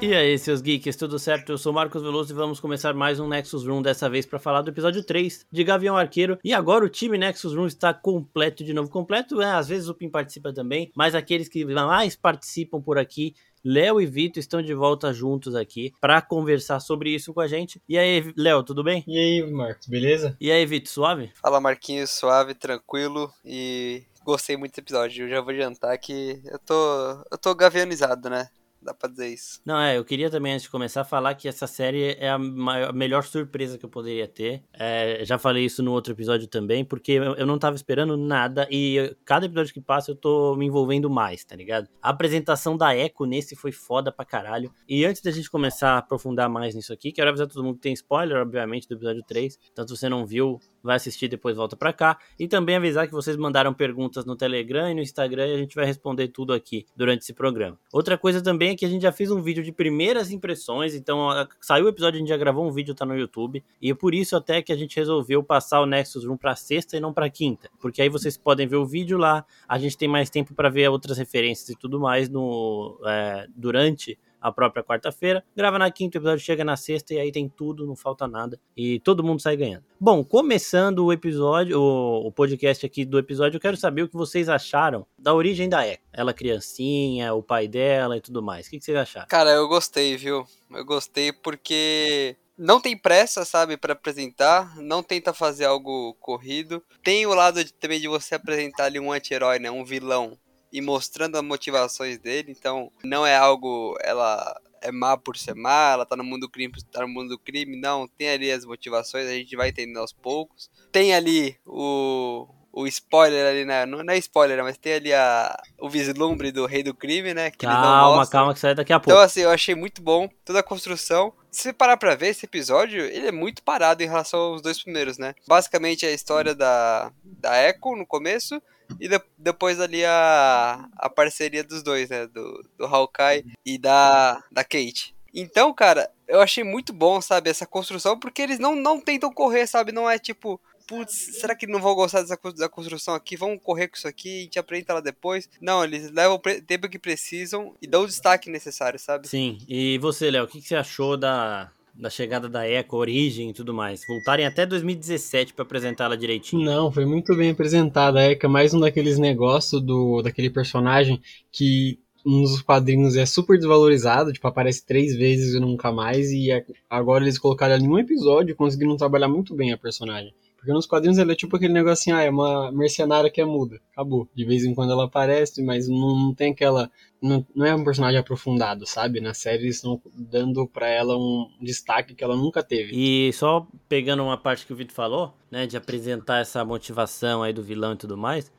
[0.00, 1.50] E aí, seus geeks, tudo certo?
[1.50, 4.62] Eu sou Marcos Veloso e vamos começar mais um Nexus Room, dessa vez para falar
[4.62, 6.38] do episódio 3 de Gavião Arqueiro.
[6.44, 8.88] E agora o time Nexus Room está completo de novo.
[8.88, 13.34] Completo, é, às vezes o Pim participa também, mas aqueles que mais participam por aqui
[13.64, 17.82] Léo e Vitor estão de volta juntos aqui para conversar sobre isso com a gente.
[17.88, 19.02] E aí, Léo, tudo bem?
[19.04, 20.36] E aí, Marcos, beleza?
[20.40, 21.32] E aí, Vitor, suave?
[21.42, 25.24] Fala, Marquinhos, suave, tranquilo e gostei muito do episódio.
[25.24, 28.48] Eu já vou adiantar que eu tô, eu tô gavianizado, né?
[28.80, 29.60] Dá pra dizer isso.
[29.64, 32.90] Não, é, eu queria também, antes de começar, falar que essa série é a, maior,
[32.90, 34.62] a melhor surpresa que eu poderia ter.
[34.72, 38.68] É, já falei isso no outro episódio também, porque eu, eu, não tava esperando nada
[38.70, 41.88] e cada episódio que passa eu tô me envolvendo mais, tá ligado?
[42.00, 44.72] A apresentação da Echo nesse foi foda pra caralho.
[44.88, 47.82] E antes da gente começar a aprofundar mais nisso aqui, quero avisar todo mundo que
[47.82, 49.58] tem spoiler, obviamente, do episódio 3.
[49.72, 52.18] Então, se você não viu, vai assistir depois volta pra cá.
[52.38, 55.74] E também avisar que vocês mandaram perguntas no Telegram e no Instagram e a gente
[55.74, 57.78] vai responder tudo aqui durante esse programa.
[57.92, 61.28] Outra coisa também é que a gente já fez um vídeo de primeiras impressões, então
[61.60, 64.14] saiu o episódio, a gente já gravou um vídeo, tá no YouTube, e é por
[64.14, 67.28] isso até que a gente resolveu passar o Nexus Room pra sexta e não pra
[67.28, 70.68] quinta, porque aí vocês podem ver o vídeo lá, a gente tem mais tempo para
[70.68, 75.44] ver outras referências e tudo mais no é, durante a própria quarta-feira.
[75.56, 78.58] Grava na quinta, o episódio chega na sexta e aí tem tudo, não falta nada.
[78.76, 79.84] E todo mundo sai ganhando.
[80.00, 84.14] Bom, começando o episódio, o, o podcast aqui do episódio, eu quero saber o que
[84.14, 86.00] vocês acharam da origem da Echo.
[86.12, 88.66] Ela criancinha, o pai dela e tudo mais.
[88.66, 89.28] O que, que vocês acharam?
[89.28, 90.44] Cara, eu gostei, viu?
[90.70, 96.82] Eu gostei porque não tem pressa, sabe, para apresentar, não tenta fazer algo corrido.
[97.04, 100.36] Tem o lado de, também de você apresentar ali um anti-herói, né, um vilão
[100.72, 102.54] e mostrando as motivações dele.
[102.56, 103.96] Então, não é algo.
[104.02, 107.30] Ela é má por ser má, ela tá no mundo do crime, tá no mundo
[107.30, 107.80] do crime.
[107.80, 110.70] Não, tem ali as motivações, a gente vai entendendo aos poucos.
[110.92, 112.46] Tem ali o.
[112.70, 113.84] O spoiler ali, né?
[113.86, 117.50] Não, não é spoiler, mas tem ali a, o vislumbre do rei do crime, né?
[117.50, 119.18] Que calma, calma, que sai daqui a então, pouco.
[119.18, 121.32] Então, assim, eu achei muito bom toda a construção.
[121.50, 125.18] Se parar pra ver esse episódio, ele é muito parado em relação aos dois primeiros,
[125.18, 125.34] né?
[125.48, 128.62] Basicamente é a história da, da Echo no começo,
[129.00, 132.26] e de, depois ali a, a parceria dos dois, né?
[132.26, 135.14] Do, do Hawkeye e da, da Kate.
[135.34, 139.66] Então, cara, eu achei muito bom, sabe, essa construção, porque eles não, não tentam correr,
[139.66, 139.92] sabe?
[139.92, 143.36] Não é tipo, putz, será que não vão gostar dessa da construção aqui?
[143.36, 145.48] Vamos correr com isso aqui, a gente aprende ela depois.
[145.60, 149.28] Não, eles levam o tempo que precisam e dão o destaque necessário, sabe?
[149.28, 153.50] Sim, e você, Léo, o que, que você achou da, da chegada da Echo, origem
[153.50, 154.00] e tudo mais.
[154.06, 156.64] Voltarem até 2017 para apresentá-la direitinho.
[156.64, 158.20] Não, foi muito bem apresentada.
[158.20, 161.20] A Echo é mais um daqueles negócios do daquele personagem
[161.50, 166.48] que nos quadrinhos é super desvalorizado, tipo, aparece três vezes e nunca mais, e
[166.90, 170.32] agora eles colocaram em um episódio conseguiram trabalhar muito bem a personagem.
[170.58, 173.80] Porque nos quadrinhos ela é tipo aquele negocinho, ah, é uma mercenária que é muda.
[173.92, 174.28] Acabou.
[174.34, 176.90] De vez em quando ela aparece, mas não, não tem aquela.
[177.22, 179.20] Não, não é um personagem aprofundado, sabe?
[179.20, 182.90] Na série eles estão dando para ela um destaque que ela nunca teve.
[182.92, 187.52] E só pegando uma parte que o Vitor falou, né, de apresentar essa motivação aí
[187.52, 188.50] do vilão e tudo mais.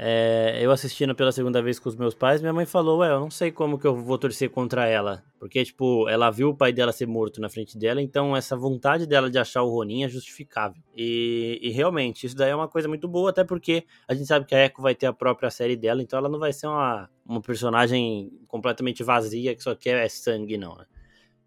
[0.00, 3.18] É, eu assistindo pela segunda vez com os meus pais, minha mãe falou, ué, eu
[3.18, 5.24] não sei como que eu vou torcer contra ela.
[5.40, 9.06] Porque, tipo, ela viu o pai dela ser morto na frente dela, então essa vontade
[9.06, 10.80] dela de achar o Ronin é justificável.
[10.96, 14.46] E, e, realmente, isso daí é uma coisa muito boa, até porque a gente sabe
[14.46, 17.10] que a Echo vai ter a própria série dela, então ela não vai ser uma,
[17.26, 20.84] uma personagem completamente vazia que só quer sangue, não, né?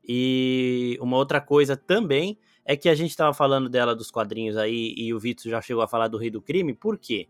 [0.06, 4.94] E uma outra coisa também é que a gente tava falando dela dos quadrinhos aí,
[4.98, 7.30] e o Vitor já chegou a falar do Rei do Crime, por quê?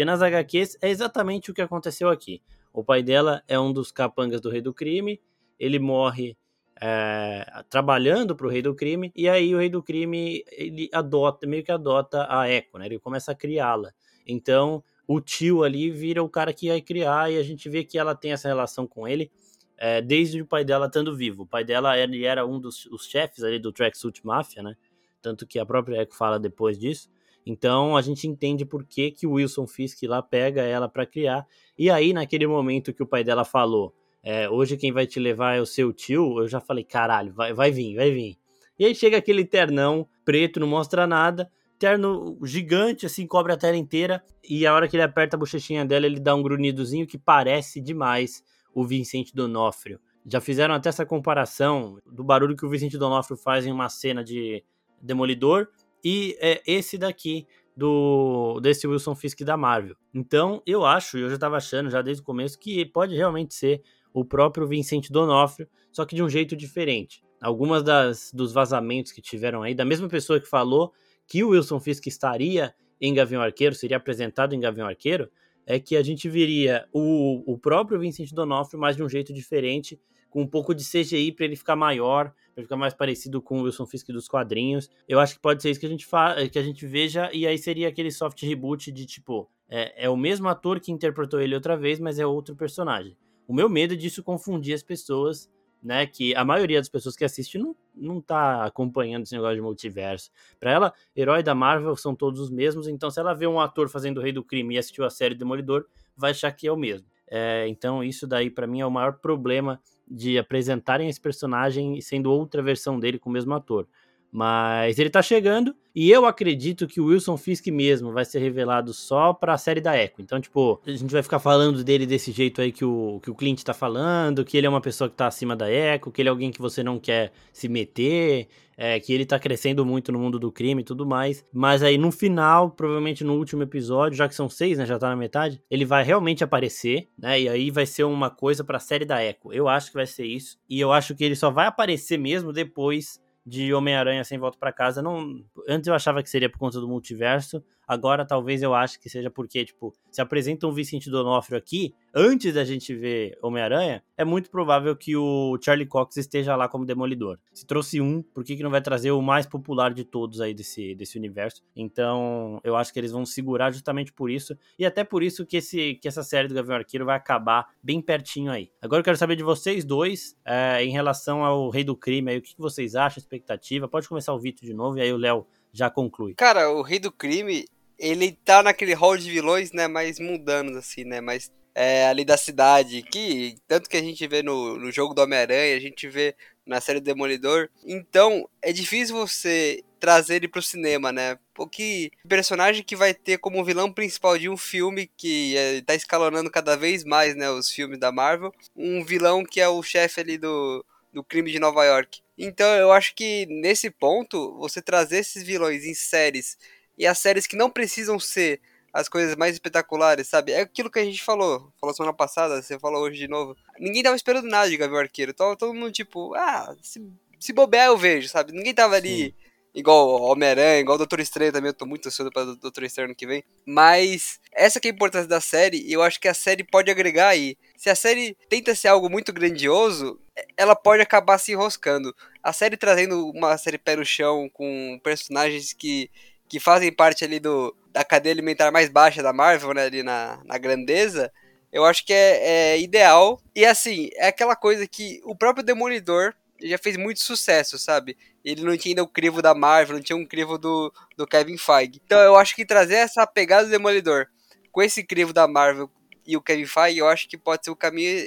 [0.00, 2.40] Porque nas HQs é exatamente o que aconteceu aqui.
[2.72, 5.20] O pai dela é um dos capangas do rei do crime,
[5.58, 6.38] ele morre
[6.80, 11.46] é, trabalhando para o rei do crime, e aí o rei do crime ele adota,
[11.46, 12.86] meio que adota a Echo, né?
[12.86, 13.92] Ele começa a criá-la.
[14.26, 17.98] Então o tio ali vira o cara que vai criar, e a gente vê que
[17.98, 19.30] ela tem essa relação com ele
[19.76, 21.42] é, desde o pai dela estando vivo.
[21.42, 24.74] O pai dela ele era um dos chefes ali do Tracksuit Mafia, né?
[25.20, 27.10] Tanto que a própria Echo fala depois disso.
[27.44, 31.46] Então a gente entende por que, que o Wilson Fisk lá pega ela para criar.
[31.78, 35.56] E aí, naquele momento que o pai dela falou, é, hoje quem vai te levar
[35.56, 38.36] é o seu tio, eu já falei, caralho, vai, vai vir, vai vir.
[38.78, 43.76] E aí chega aquele ternão preto, não mostra nada, terno gigante, assim, cobre a tela
[43.76, 44.22] inteira.
[44.48, 47.80] E a hora que ele aperta a bochechinha dela, ele dá um grunhidozinho que parece
[47.80, 48.42] demais
[48.74, 49.98] o Vicente Donofrio.
[50.26, 54.22] Já fizeram até essa comparação do barulho que o Vicente Donofrio faz em uma cena
[54.22, 54.62] de
[55.00, 55.68] Demolidor
[56.04, 59.96] e é esse daqui do desse Wilson Fisk da Marvel.
[60.12, 63.82] Então, eu acho, eu já estava achando já desde o começo que pode realmente ser
[64.12, 67.22] o próprio Vincent Donofrio, só que de um jeito diferente.
[67.40, 70.92] Algumas das dos vazamentos que tiveram aí, da mesma pessoa que falou
[71.26, 75.30] que o Wilson Fisk estaria em Gavião Arqueiro, seria apresentado em Gavião Arqueiro,
[75.66, 79.98] é que a gente viria o, o próprio Vincent Donofrio, mas de um jeito diferente,
[80.30, 83.62] com um pouco de CGI para ele ficar maior, para ficar mais parecido com o
[83.64, 84.88] Wilson Fisk dos quadrinhos.
[85.08, 87.46] Eu acho que pode ser isso que a gente fa que a gente veja e
[87.46, 91.54] aí seria aquele soft reboot de tipo, é, é o mesmo ator que interpretou ele
[91.54, 93.16] outra vez, mas é outro personagem.
[93.46, 95.50] O meu medo é disso confundir as pessoas
[95.82, 99.62] né, que a maioria das pessoas que assiste não, não tá acompanhando esse negócio de
[99.62, 100.30] multiverso.
[100.58, 103.88] Para ela, herói da Marvel são todos os mesmos, então se ela vê um ator
[103.88, 105.86] fazendo o Rei do Crime e assistiu a série Demolidor,
[106.16, 107.06] vai achar que é o mesmo.
[107.26, 109.80] É, então isso daí para mim é o maior problema
[110.10, 113.86] de apresentarem esse personagem sendo outra versão dele com o mesmo ator.
[114.32, 118.94] Mas ele tá chegando e eu acredito que o Wilson Fisk mesmo vai ser revelado
[118.94, 120.20] só pra série da Echo.
[120.20, 123.34] Então, tipo, a gente vai ficar falando dele desse jeito aí que o, que o
[123.34, 126.28] Clint tá falando, que ele é uma pessoa que tá acima da Echo, que ele
[126.28, 128.46] é alguém que você não quer se meter,
[128.76, 131.44] é, que ele tá crescendo muito no mundo do crime e tudo mais.
[131.52, 135.08] Mas aí no final, provavelmente no último episódio, já que são seis, né, já tá
[135.08, 139.04] na metade, ele vai realmente aparecer, né, e aí vai ser uma coisa pra série
[139.04, 139.52] da Echo.
[139.52, 140.56] Eu acho que vai ser isso.
[140.68, 144.72] E eu acho que ele só vai aparecer mesmo depois de Homem-Aranha sem volta para
[144.72, 145.02] casa.
[145.02, 149.10] Não, antes eu achava que seria por conta do multiverso, agora talvez eu acho que
[149.10, 154.24] seja porque, tipo, se apresenta um Vicente Donofrio aqui, antes da gente ver Homem-Aranha, é
[154.24, 157.36] muito provável que o Charlie Cox esteja lá como Demolidor.
[157.52, 160.54] Se trouxe um, por que, que não vai trazer o mais popular de todos aí
[160.54, 161.64] desse, desse universo?
[161.74, 165.56] Então, eu acho que eles vão segurar justamente por isso, e até por isso que,
[165.56, 168.70] esse, que essa série do Gavião Arqueiro vai acabar bem pertinho aí.
[168.80, 172.38] Agora eu quero saber de vocês dois, é, em relação ao Rei do Crime, aí,
[172.38, 173.88] o que, que vocês acham, expectativa?
[173.88, 176.34] Pode começar o Vitor de novo, e aí o Léo já conclui.
[176.34, 177.64] Cara, o Rei do Crime,
[178.00, 182.36] ele tá naquele hall de vilões, né, mais mundanos, assim, né, mais é, ali da
[182.36, 186.34] cidade, que tanto que a gente vê no, no jogo do Homem-Aranha, a gente vê
[186.66, 187.68] na série Demolidor.
[187.84, 191.38] Então, é difícil você trazer ele pro cinema, né?
[191.52, 196.50] Porque personagem que vai ter como vilão principal de um filme que é, tá escalonando
[196.50, 200.38] cada vez mais, né, os filmes da Marvel, um vilão que é o chefe ali
[200.38, 202.20] do, do crime de Nova York.
[202.38, 206.56] Então, eu acho que nesse ponto, você trazer esses vilões em séries
[207.00, 208.60] e as séries que não precisam ser
[208.92, 210.52] as coisas mais espetaculares, sabe?
[210.52, 213.56] É aquilo que a gente falou, falou semana passada, você falou hoje de novo.
[213.78, 215.32] Ninguém tava esperando nada de Gavião Arqueiro.
[215.32, 217.02] Tava todo mundo tipo, ah, se,
[217.38, 218.52] se bobear eu vejo, sabe?
[218.52, 219.34] Ninguém tava ali Sim.
[219.74, 221.70] igual Homem-Aranha, igual Doutor Estranho também.
[221.70, 223.42] Eu tô muito ansioso pra Doutor Estranho ano que vem.
[223.64, 226.90] Mas essa que é a importância da série e eu acho que a série pode
[226.90, 227.56] agregar aí.
[227.78, 230.20] Se a série tenta ser algo muito grandioso,
[230.54, 232.14] ela pode acabar se enroscando.
[232.42, 236.10] A série trazendo uma série pé no chão com personagens que
[236.50, 240.40] que fazem parte ali do, da cadeia alimentar mais baixa da Marvel, né, ali na,
[240.44, 241.32] na grandeza,
[241.72, 243.40] eu acho que é, é ideal.
[243.54, 248.18] E assim, é aquela coisa que o próprio Demolidor já fez muito sucesso, sabe?
[248.44, 251.56] Ele não tinha ainda o crivo da Marvel, não tinha um crivo do, do Kevin
[251.56, 252.00] Feige.
[252.04, 254.26] Então eu acho que trazer essa pegada do Demolidor
[254.72, 255.88] com esse crivo da Marvel
[256.26, 258.20] e o Kevin Feige, eu acho que pode ser o caminho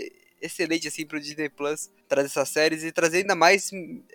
[0.43, 3.71] excelente, assim, pro Disney Plus trazer essas séries e trazer ainda mais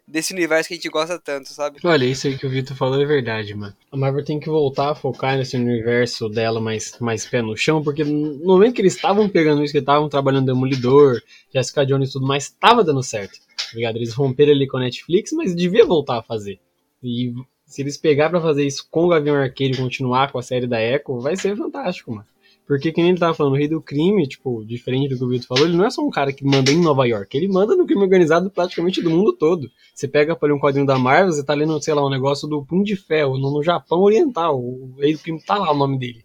[0.06, 1.78] desse universo que a gente gosta tanto, sabe?
[1.82, 3.74] Olha, isso aí que o Vitor falou é verdade, mano.
[3.90, 7.82] A Marvel tem que voltar a focar nesse universo dela mais, mais pé no chão,
[7.82, 11.20] porque no momento que eles estavam pegando isso, que estavam trabalhando Demolidor,
[11.52, 13.38] Jessica Jones e tudo mais, estava dando certo.
[13.40, 13.56] Tá?
[13.74, 16.60] Eles romperam ali com a Netflix, mas devia voltar a fazer.
[17.02, 17.32] E
[17.66, 20.66] se eles pegar para fazer isso com o Gavião Arqueiro e continuar com a série
[20.66, 22.26] da Echo, vai ser fantástico, mano.
[22.68, 25.28] Porque, que nem ele tava falando, o rei do crime, tipo, diferente do que o
[25.30, 27.74] Vitor falou, ele não é só um cara que manda em Nova York, ele manda
[27.74, 29.70] no crime organizado praticamente do mundo todo.
[29.94, 32.62] Você pega por um quadrinho da Marvel, você tá lendo, sei lá, um negócio do
[32.62, 35.98] Punho de Ferro, no, no Japão Oriental, o rei do crime tá lá o nome
[35.98, 36.22] dele.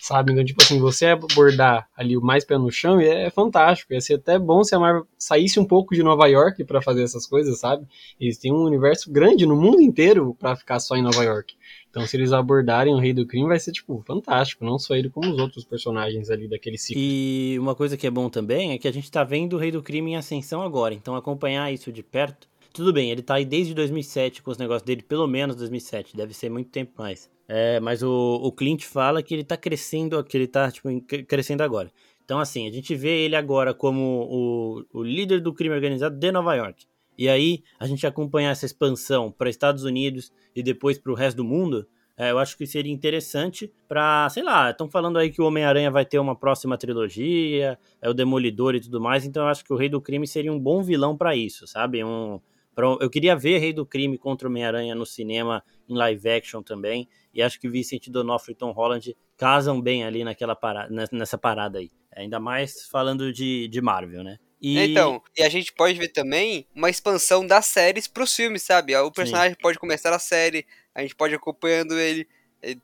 [0.00, 0.32] Sabe?
[0.32, 3.92] Então, tipo assim, você abordar ali o mais pé no chão é, é fantástico.
[3.92, 7.04] Ia ser até bom se a Marvel saísse um pouco de Nova York para fazer
[7.04, 7.86] essas coisas, sabe?
[8.18, 11.54] Eles têm um universo grande no mundo inteiro para ficar só em Nova York.
[11.92, 14.64] Então, se eles abordarem o Rei do Crime, vai ser, tipo, fantástico.
[14.64, 16.98] Não só ele, como os outros personagens ali daquele ciclo.
[16.98, 19.70] E uma coisa que é bom também é que a gente tá vendo o Rei
[19.70, 20.94] do Crime em ascensão agora.
[20.94, 22.48] Então, acompanhar isso de perto.
[22.72, 26.16] Tudo bem, ele tá aí desde 2007 com os negócios dele, pelo menos 2007.
[26.16, 27.30] Deve ser muito tempo mais.
[27.46, 30.88] É, mas o, o Clint fala que ele tá crescendo, que ele tá, tipo,
[31.28, 31.92] crescendo agora.
[32.24, 36.32] Então, assim, a gente vê ele agora como o, o líder do crime organizado de
[36.32, 36.86] Nova York.
[37.16, 41.38] E aí, a gente acompanhar essa expansão para Estados Unidos e depois para o resto
[41.38, 45.40] do mundo, é, eu acho que seria interessante para, sei lá, estão falando aí que
[45.40, 49.48] o Homem-Aranha vai ter uma próxima trilogia, é o Demolidor e tudo mais, então eu
[49.48, 52.04] acho que o Rei do Crime seria um bom vilão para isso, sabe?
[52.04, 52.38] Um,
[52.74, 56.62] pra, eu queria ver Rei do Crime contra o Homem-Aranha no cinema, em live action
[56.62, 61.38] também, e acho que Vincent D'Onofrio e Tom Holland casam bem ali naquela parada, nessa
[61.38, 61.90] parada aí.
[62.14, 64.38] Ainda mais falando de, de Marvel, né?
[64.62, 64.78] E...
[64.78, 68.94] Então, e a gente pode ver também uma expansão das séries pros filmes, sabe?
[68.96, 69.60] O personagem Sim.
[69.60, 70.64] pode começar a série,
[70.94, 72.28] a gente pode ir acompanhando ele,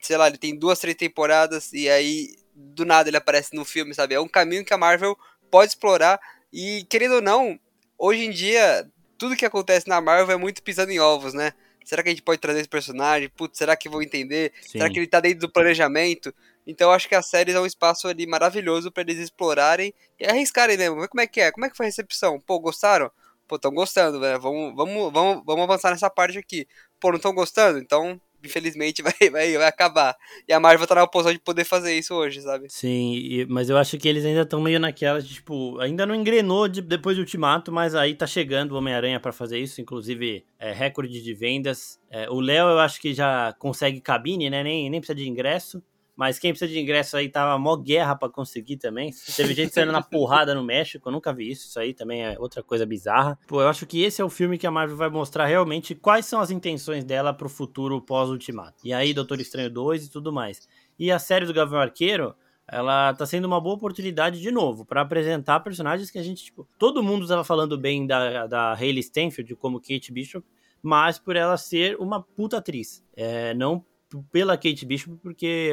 [0.00, 3.94] sei lá, ele tem duas, três temporadas e aí do nada ele aparece no filme,
[3.94, 4.16] sabe?
[4.16, 5.16] É um caminho que a Marvel
[5.49, 6.18] pode explorar
[6.52, 7.58] e, querendo ou não,
[7.97, 11.52] hoje em dia, tudo que acontece na Marvel é muito pisando em ovos, né?
[11.85, 13.30] Será que a gente pode trazer esse personagem?
[13.30, 14.52] Putz, será que vou entender?
[14.61, 14.73] Sim.
[14.73, 16.35] Será que ele tá dentro do planejamento?
[16.68, 20.76] Então acho que as séries é um espaço ali maravilhoso para eles explorarem e arriscarem,
[20.76, 20.90] né?
[20.90, 22.38] Ver como é que é, como é que foi a recepção?
[22.38, 23.10] Pô, gostaram?
[23.48, 24.38] Pô, estão gostando, velho.
[24.38, 26.68] Vamos, vamos, vamos, vamos avançar nessa parte aqui.
[27.00, 27.78] Pô, não estão gostando?
[27.78, 30.16] Então infelizmente vai, vai, vai acabar.
[30.46, 32.66] E a Marvel tá na posição de poder fazer isso hoje, sabe?
[32.68, 36.68] Sim, mas eu acho que eles ainda estão meio naquela, de, tipo, ainda não engrenou
[36.68, 40.72] de, depois do Ultimato, mas aí tá chegando o Homem-Aranha para fazer isso, inclusive é,
[40.72, 41.98] recorde de vendas.
[42.10, 44.62] É, o Léo eu acho que já consegue cabine, né?
[44.62, 45.82] Nem, nem precisa de ingresso.
[46.18, 49.14] Mas quem precisa de ingresso aí tava mó guerra para conseguir também.
[49.37, 51.68] Teve gente saindo na porrada no México, eu nunca vi isso.
[51.68, 53.38] Isso aí também é outra coisa bizarra.
[53.46, 56.26] Pô, eu acho que esse é o filme que a Marvel vai mostrar realmente quais
[56.26, 58.84] são as intenções dela pro futuro pós-Ultimato.
[58.84, 60.68] E aí, Doutor Estranho 2 e tudo mais.
[60.98, 62.34] E a série do Gavião Arqueiro,
[62.66, 66.68] ela tá sendo uma boa oportunidade de novo para apresentar personagens que a gente, tipo,
[66.76, 70.44] todo mundo estava falando bem da, da Hayley Stenfield como Kate Bishop,
[70.82, 73.04] mas por ela ser uma puta atriz.
[73.14, 73.84] É, não
[74.31, 75.73] pela Kate Bishop, porque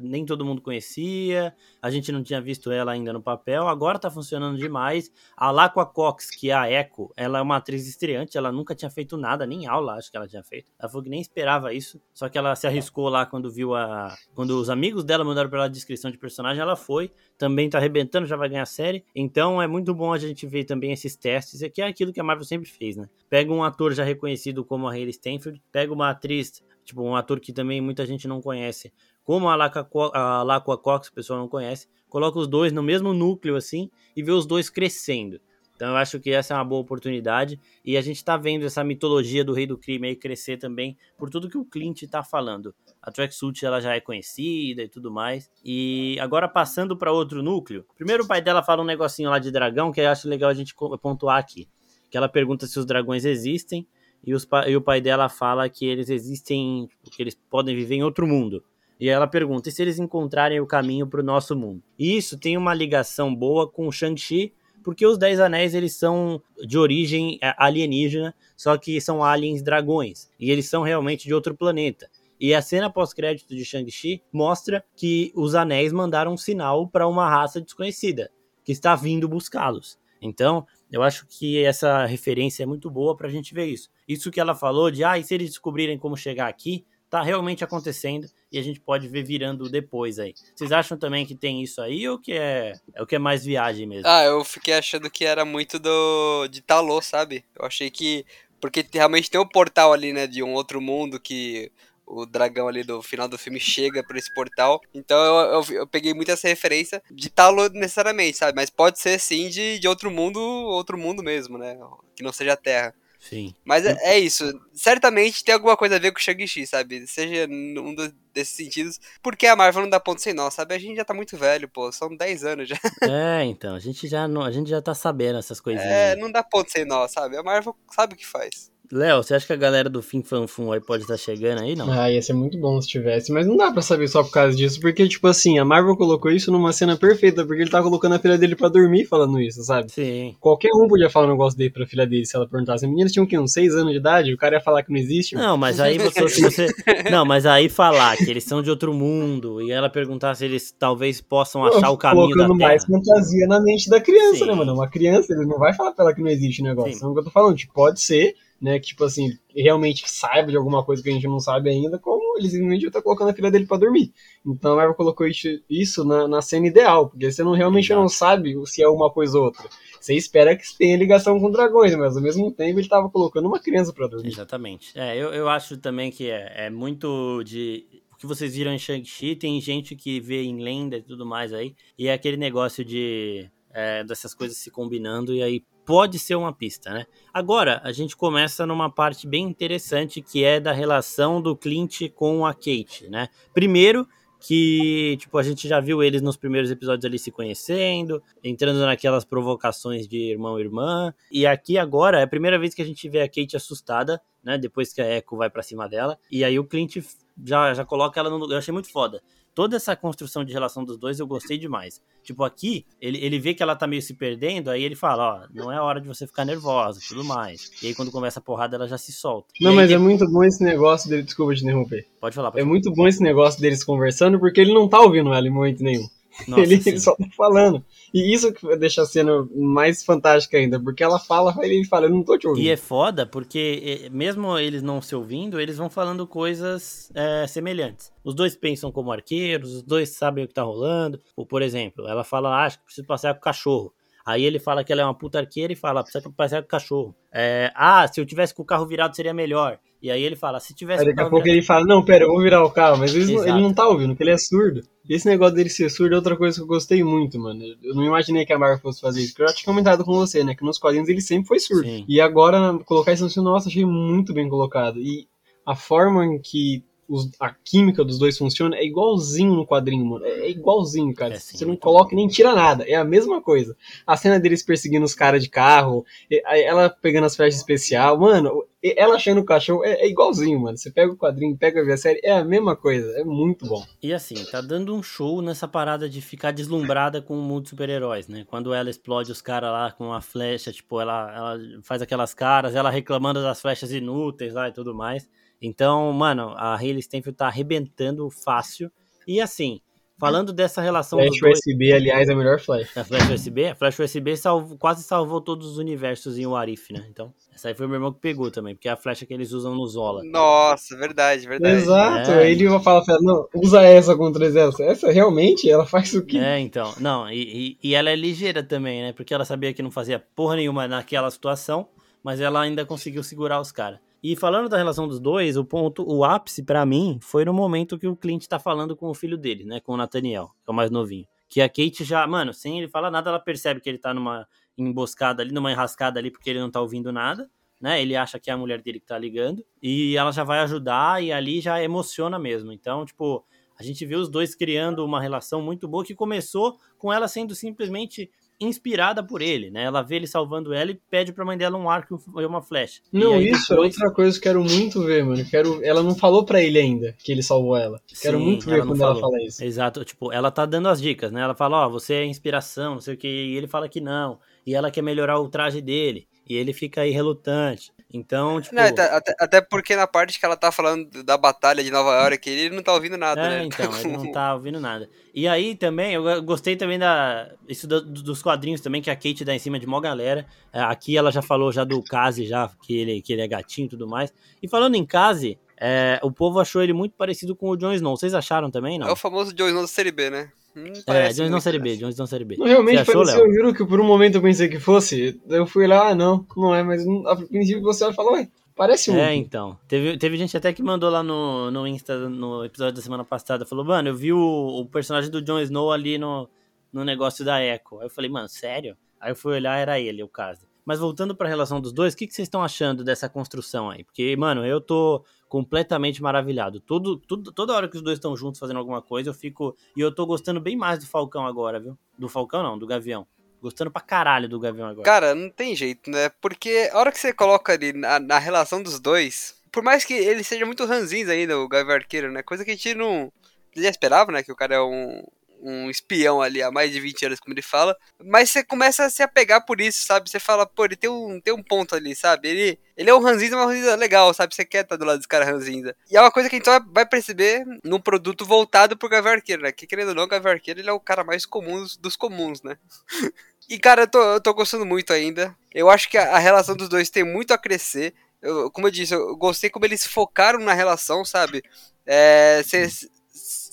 [0.00, 4.10] nem todo mundo conhecia, a gente não tinha visto ela ainda no papel, agora tá
[4.10, 5.12] funcionando demais.
[5.36, 8.90] A Laqua Cox, que é a Echo, ela é uma atriz estreante, ela nunca tinha
[8.90, 10.70] feito nada, nem aula acho que ela tinha feito.
[10.78, 14.14] Ela falou que nem esperava isso, só que ela se arriscou lá quando viu a...
[14.34, 17.78] quando os amigos dela mandaram pra ela a descrição de personagem, ela foi, também tá
[17.78, 19.04] arrebentando, já vai ganhar série.
[19.14, 22.24] Então é muito bom a gente ver também esses testes, que é aquilo que a
[22.24, 23.08] Marvel sempre fez, né?
[23.28, 27.38] Pega um ator já reconhecido como a Hayley Stanfield, pega uma atriz Tipo, um ator
[27.40, 28.92] que também muita gente não conhece.
[29.24, 31.88] Como a Laqua Cox, o pessoal não conhece.
[32.08, 35.40] Coloca os dois no mesmo núcleo, assim, e vê os dois crescendo.
[35.74, 37.58] Então eu acho que essa é uma boa oportunidade.
[37.84, 41.30] E a gente tá vendo essa mitologia do rei do crime aí crescer também, por
[41.30, 42.74] tudo que o Clint tá falando.
[43.00, 45.50] A tracksuit ela já é conhecida e tudo mais.
[45.64, 47.84] E agora passando para outro núcleo.
[47.96, 50.54] Primeiro o pai dela fala um negocinho lá de dragão que eu acho legal a
[50.54, 51.68] gente pontuar aqui.
[52.10, 53.86] Que ela pergunta se os dragões existem
[54.24, 58.04] e, os, e o pai dela fala que eles existem, que eles podem viver em
[58.04, 58.62] outro mundo.
[58.98, 61.82] E ela pergunta: e se eles encontrarem o caminho para o nosso mundo?
[61.98, 64.52] E isso tem uma ligação boa com o Shang-Chi,
[64.84, 70.30] porque os Dez Anéis eles são de origem é, alienígena, só que são aliens dragões.
[70.38, 72.08] E eles são realmente de outro planeta.
[72.38, 77.28] E a cena pós-crédito de Shang-Chi mostra que os anéis mandaram um sinal para uma
[77.28, 78.30] raça desconhecida
[78.64, 79.98] que está vindo buscá-los.
[80.20, 83.88] Então, eu acho que essa referência é muito boa para a gente ver isso.
[84.06, 87.64] Isso que ela falou de, ah, e se eles descobrirem como chegar aqui, tá realmente
[87.64, 90.34] acontecendo e a gente pode ver virando depois aí.
[90.54, 93.44] Vocês acham também que tem isso aí ou que é, é o que é mais
[93.44, 94.06] viagem mesmo?
[94.06, 97.44] Ah, eu fiquei achando que era muito do de Talô, sabe?
[97.58, 98.24] Eu achei que
[98.62, 101.72] porque realmente tem um portal ali, né, de um outro mundo que
[102.12, 104.80] o dragão ali do final do filme chega por esse portal.
[104.92, 108.54] Então eu, eu, eu peguei muito essa referência de Talo necessariamente, sabe?
[108.54, 111.78] Mas pode ser sim de, de outro mundo, outro mundo mesmo, né?
[112.14, 112.94] Que não seja a Terra.
[113.18, 113.54] Sim.
[113.64, 114.44] Mas é, é, isso.
[114.74, 117.06] Certamente tem alguma coisa a ver com o Shang-Chi, sabe?
[117.06, 117.94] Seja num
[118.34, 118.98] desses sentidos.
[119.22, 120.74] Porque a Marvel não dá ponto sem nó, sabe?
[120.74, 121.92] A gente já tá muito velho, pô.
[121.92, 122.76] São 10 anos já.
[123.08, 123.76] É, então.
[123.76, 125.88] A gente já, não, a gente já tá sabendo essas coisinhas.
[125.88, 127.36] É, não dá ponto sem nó, sabe?
[127.36, 128.71] A Marvel sabe o que faz.
[128.92, 131.90] Léo, você acha que a galera do Fim Fanfum aí pode estar chegando aí, não?
[131.90, 134.54] Ah, ia ser muito bom se tivesse, mas não dá pra saber só por causa
[134.54, 138.16] disso, porque, tipo assim, a Marvel colocou isso numa cena perfeita, porque ele tá colocando
[138.16, 139.90] a filha dele pra dormir falando isso, sabe?
[139.90, 140.36] Sim.
[140.38, 142.84] Qualquer um podia falar um negócio dele pra filha dele se ela perguntasse.
[142.84, 143.38] A menina tinha o quê?
[143.38, 144.34] Uns 6 anos de idade?
[144.34, 145.34] O cara ia falar que não existe?
[145.36, 146.66] Não, mas aí você, você.
[147.10, 150.70] Não, mas aí falar que eles são de outro mundo e ela perguntar se eles
[150.70, 152.46] talvez possam achar o caminho da Terra.
[152.48, 154.46] Colocando mais fantasia na mente da criança, Sim.
[154.46, 154.74] né, mano?
[154.74, 156.92] Uma criança, ele não vai falar pra ela que não existe o negócio.
[156.92, 157.04] Sim.
[157.06, 160.52] É o que eu tô falando, tipo, pode ser né, que, tipo assim, realmente saiba
[160.52, 163.34] de alguma coisa que a gente não sabe ainda, como ele simplesmente tá colocando a
[163.34, 164.12] filha dele para dormir.
[164.46, 165.26] Então a Marvel colocou
[165.68, 168.00] isso na, na cena ideal, porque você não realmente Exato.
[168.00, 169.68] não sabe se é uma coisa ou outra.
[170.00, 173.58] Você espera que tenha ligação com dragões, mas ao mesmo tempo ele tava colocando uma
[173.58, 174.28] criança para dormir.
[174.28, 174.96] Exatamente.
[174.96, 178.78] É, eu, eu acho também que é, é muito de o que vocês viram em
[178.78, 182.84] Shang-Chi, tem gente que vê em lenda e tudo mais aí, e é aquele negócio
[182.84, 187.06] de é, dessas coisas se combinando e aí pode ser uma pista, né?
[187.32, 192.46] Agora, a gente começa numa parte bem interessante que é da relação do Clint com
[192.46, 193.28] a Kate, né?
[193.52, 194.06] Primeiro,
[194.40, 199.24] que, tipo, a gente já viu eles nos primeiros episódios ali se conhecendo, entrando naquelas
[199.24, 201.14] provocações de irmão e irmã.
[201.30, 204.58] E aqui agora é a primeira vez que a gente vê a Kate assustada, né?
[204.58, 206.18] Depois que a Echo vai para cima dela.
[206.30, 206.96] E aí o Clint
[207.44, 208.54] já, já coloca ela no lugar.
[208.54, 209.22] Eu achei muito foda
[209.54, 212.00] toda essa construção de relação dos dois eu gostei demais.
[212.22, 215.46] Tipo, aqui, ele, ele vê que ela tá meio se perdendo, aí ele fala, ó,
[215.52, 217.70] não é hora de você ficar nervosa e tudo mais.
[217.82, 219.48] E aí, quando começa a porrada, ela já se solta.
[219.60, 222.06] Não, aí, mas é muito bom esse negócio dele, desculpa te interromper.
[222.20, 222.70] Pode falar, pode É falar.
[222.70, 226.06] muito bom esse negócio deles conversando, porque ele não tá ouvindo ela em momento nenhum.
[226.48, 227.84] Nossa, ele, ele, só tá falando.
[228.12, 232.10] E isso que deixa a cena mais fantástica ainda, porque ela fala, ele fala, eu
[232.10, 232.64] não tô te ouvindo.
[232.64, 238.12] E é foda, porque mesmo eles não se ouvindo, eles vão falando coisas é, semelhantes.
[238.24, 241.20] Os dois pensam como arqueiros, os dois sabem o que tá rolando.
[241.36, 243.92] Ou, por exemplo, ela fala, ah, acho que preciso passear com o cachorro.
[244.24, 246.70] Aí ele fala que ela é uma puta arqueira e fala, precisa passear com o
[246.70, 247.14] cachorro.
[247.32, 249.78] É, ah, se eu tivesse com o carro virado seria melhor.
[250.00, 251.02] E aí ele fala, se tivesse.
[251.02, 251.56] Aí daqui a pouco virado...
[251.56, 254.10] ele fala, não, pera, eu vou virar o carro, mas ele, ele não tá ouvindo,
[254.10, 254.80] porque ele é surdo.
[255.14, 257.62] Esse negócio dele ser surdo é outra coisa que eu gostei muito, mano.
[257.82, 259.32] Eu não imaginei que a Marvel fosse fazer isso.
[259.32, 260.54] Porque eu já tinha comentado com você, né?
[260.54, 261.84] Que nos quadrinhos ele sempre foi surdo.
[261.84, 262.04] Sim.
[262.08, 264.98] E agora, colocar isso no nossa, achei muito bem colocado.
[264.98, 265.28] E
[265.66, 270.24] a forma em que os, a química dos dois funciona é igualzinho no quadrinho, mano.
[270.24, 271.34] É igualzinho, cara.
[271.34, 272.84] É assim, Você não coloca e nem tira nada.
[272.88, 273.76] É a mesma coisa.
[274.06, 276.04] A cena deles perseguindo os caras de carro,
[276.46, 280.76] ela pegando as flechas especial, mano, ela achando o cachorro é, é, igualzinho, mano.
[280.76, 283.08] Você pega o quadrinho, pega a série, é a mesma coisa.
[283.18, 283.84] É muito bom.
[284.02, 287.68] E assim, tá dando um show nessa parada de ficar deslumbrada com o mundo de
[287.70, 288.44] super-heróis, né?
[288.48, 292.74] Quando ela explode os caras lá com a flecha, tipo, ela, ela faz aquelas caras,
[292.74, 295.28] ela reclamando das flechas inúteis lá e tudo mais.
[295.62, 298.90] Então, mano, a Hayley Stenfield tá arrebentando fácil.
[299.26, 299.80] E assim,
[300.18, 301.58] falando dessa relação Flash dois...
[301.58, 302.96] USB, aliás, é a melhor flash.
[302.96, 303.66] A flash USB?
[303.66, 307.06] A flash USB salvo, quase salvou todos os universos em Warif, né?
[307.08, 309.32] Então, essa aí foi o meu irmão que pegou também, porque é a flecha que
[309.32, 310.22] eles usam no Zola.
[310.24, 311.76] Nossa, verdade, verdade.
[311.76, 312.50] Exato, é.
[312.50, 314.82] ele fala, não, usa essa contra essa.
[314.82, 316.38] Essa realmente, ela faz o que?
[316.38, 319.12] É, então, não, e, e, e ela é ligeira também, né?
[319.12, 321.88] Porque ela sabia que não fazia porra nenhuma naquela situação,
[322.22, 323.98] mas ela ainda conseguiu segurar os caras.
[324.22, 327.98] E falando da relação dos dois, o ponto, o ápice para mim foi no momento
[327.98, 330.72] que o Clint tá falando com o filho dele, né, com o Nathaniel, que é
[330.72, 331.26] o mais novinho.
[331.48, 334.46] Que a Kate já, mano, sem ele falar nada, ela percebe que ele tá numa
[334.78, 337.50] emboscada ali, numa enrascada ali, porque ele não tá ouvindo nada,
[337.80, 338.00] né?
[338.00, 341.20] Ele acha que é a mulher dele que tá ligando, e ela já vai ajudar,
[341.22, 342.72] e ali já emociona mesmo.
[342.72, 343.44] Então, tipo,
[343.76, 347.56] a gente vê os dois criando uma relação muito boa que começou com ela sendo
[347.56, 348.30] simplesmente
[348.64, 349.84] inspirada por ele, né?
[349.84, 353.00] Ela vê ele salvando ela e pede pra mãe dela um arco e uma flecha.
[353.12, 353.94] Não, isso é depois...
[354.00, 355.44] é outra coisa que eu quero muito ver, mano.
[355.44, 355.84] Quero...
[355.84, 358.00] Ela não falou para ele ainda que ele salvou ela.
[358.20, 359.12] Quero Sim, muito ver quando falou.
[359.12, 359.64] ela fala isso.
[359.64, 361.40] Exato, tipo, ela tá dando as dicas, né?
[361.40, 364.00] Ela fala, ó, oh, você é inspiração, não sei o que, e ele fala que
[364.00, 364.38] não.
[364.66, 366.26] E ela quer melhorar o traje dele.
[366.48, 367.92] E ele fica aí relutante.
[368.12, 368.74] Então, tipo.
[368.74, 372.48] Não, até, até, porque na parte que ela tá falando da batalha de Nova York,
[372.48, 373.64] ele não tá ouvindo nada, é, né?
[373.64, 375.08] Então, ele não tá ouvindo nada.
[375.34, 377.50] E aí também, eu gostei também da.
[377.66, 380.46] Isso do, dos quadrinhos também, que a Kate dá em cima de mó galera.
[380.72, 383.86] É, aqui ela já falou já do Kazi, já, que ele, que ele é gatinho
[383.86, 384.32] e tudo mais.
[384.62, 388.16] E falando em Kazi, é, o povo achou ele muito parecido com o Jon Snow.
[388.16, 389.08] Vocês acharam também, não?
[389.08, 390.52] É o famoso Jon Snow da série B, né?
[390.76, 392.56] Hum, é, Jon Snow série B, Jon Snow série B.
[392.56, 395.40] Não, realmente você achou, pareceu, eu juro que por um momento eu pensei que fosse.
[395.48, 399.18] Eu fui lá, ah, não, não é, mas a princípio você falou, ué, Parece um.
[399.18, 399.76] É, então.
[399.88, 403.66] Teve, teve gente até que mandou lá no, no Insta, no episódio da semana passada,
[403.66, 406.48] falou, mano, eu vi o, o personagem do Jon Snow ali no,
[406.92, 407.98] no negócio da Echo.
[407.98, 408.96] Aí eu falei, mano, sério?
[409.20, 410.60] Aí eu fui olhar, era ele, o caso.
[410.84, 414.02] Mas voltando pra relação dos dois, o que, que vocês estão achando dessa construção aí?
[414.02, 416.80] Porque, mano, eu tô completamente maravilhado.
[416.80, 419.76] Todo, toda hora que os dois estão juntos fazendo alguma coisa, eu fico.
[419.96, 421.96] E eu tô gostando bem mais do Falcão agora, viu?
[422.18, 423.26] Do Falcão não, do Gavião.
[423.60, 425.04] Gostando pra caralho do Gavião agora.
[425.04, 426.28] Cara, não tem jeito, né?
[426.40, 430.14] Porque a hora que você coloca ali na, na relação dos dois, por mais que
[430.14, 432.42] ele seja muito ranzinho ainda, o Gavião Arqueiro, né?
[432.42, 433.32] Coisa que a gente não
[433.76, 434.42] já esperava, né?
[434.42, 435.22] Que o cara é um,
[435.62, 437.96] um espião ali há mais de 20 anos, como ele fala.
[438.22, 440.28] Mas você começa a se apegar por isso, sabe?
[440.28, 442.48] Você fala, pô, ele tem um, tem um ponto ali, sabe?
[442.48, 444.54] Ele, ele é um ranzinza, mas um ranzinza legal, sabe?
[444.54, 445.94] Você quer estar do lado desse cara ranzinza.
[446.10, 449.62] E é uma coisa que a gente vai perceber num produto voltado pro Gavião Arqueiro,
[449.62, 449.70] né?
[449.70, 452.62] Que querendo ou não, o Gavião Arqueiro ele é o cara mais comum dos, comuns,
[452.62, 452.76] né?
[453.68, 455.56] E, cara, eu tô, eu tô gostando muito ainda.
[455.72, 458.12] Eu acho que a, a relação dos dois tem muito a crescer.
[458.42, 461.62] Eu, como eu disse, eu gostei como eles focaram na relação, sabe?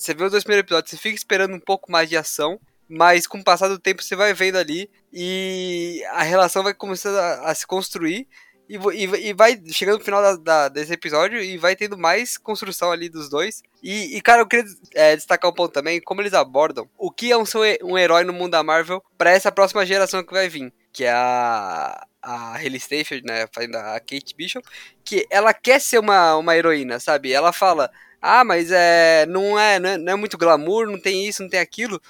[0.00, 2.58] Você vê os dois primeiros episódios, você fica esperando um pouco mais de ação,
[2.88, 7.16] mas com o passar do tempo você vai vendo ali e a relação vai começando
[7.16, 8.26] a, a se construir
[8.66, 12.38] e, e, e, vai chegando no final da, da, desse episódio e vai tendo mais
[12.38, 13.62] construção ali dos dois.
[13.82, 17.30] E, e cara, eu queria é, destacar um ponto também, como eles abordam o que
[17.30, 17.44] é um,
[17.82, 21.10] um herói no mundo da Marvel para essa próxima geração que vai vir, que é
[21.12, 24.66] a a Hayley Steinfeld, né, fazendo a Kate Bishop,
[25.02, 27.32] que ela quer ser uma, uma heroína, sabe?
[27.32, 31.26] Ela fala, ah, mas é, não, é, não é, não é muito glamour, não tem
[31.26, 32.00] isso, não tem aquilo.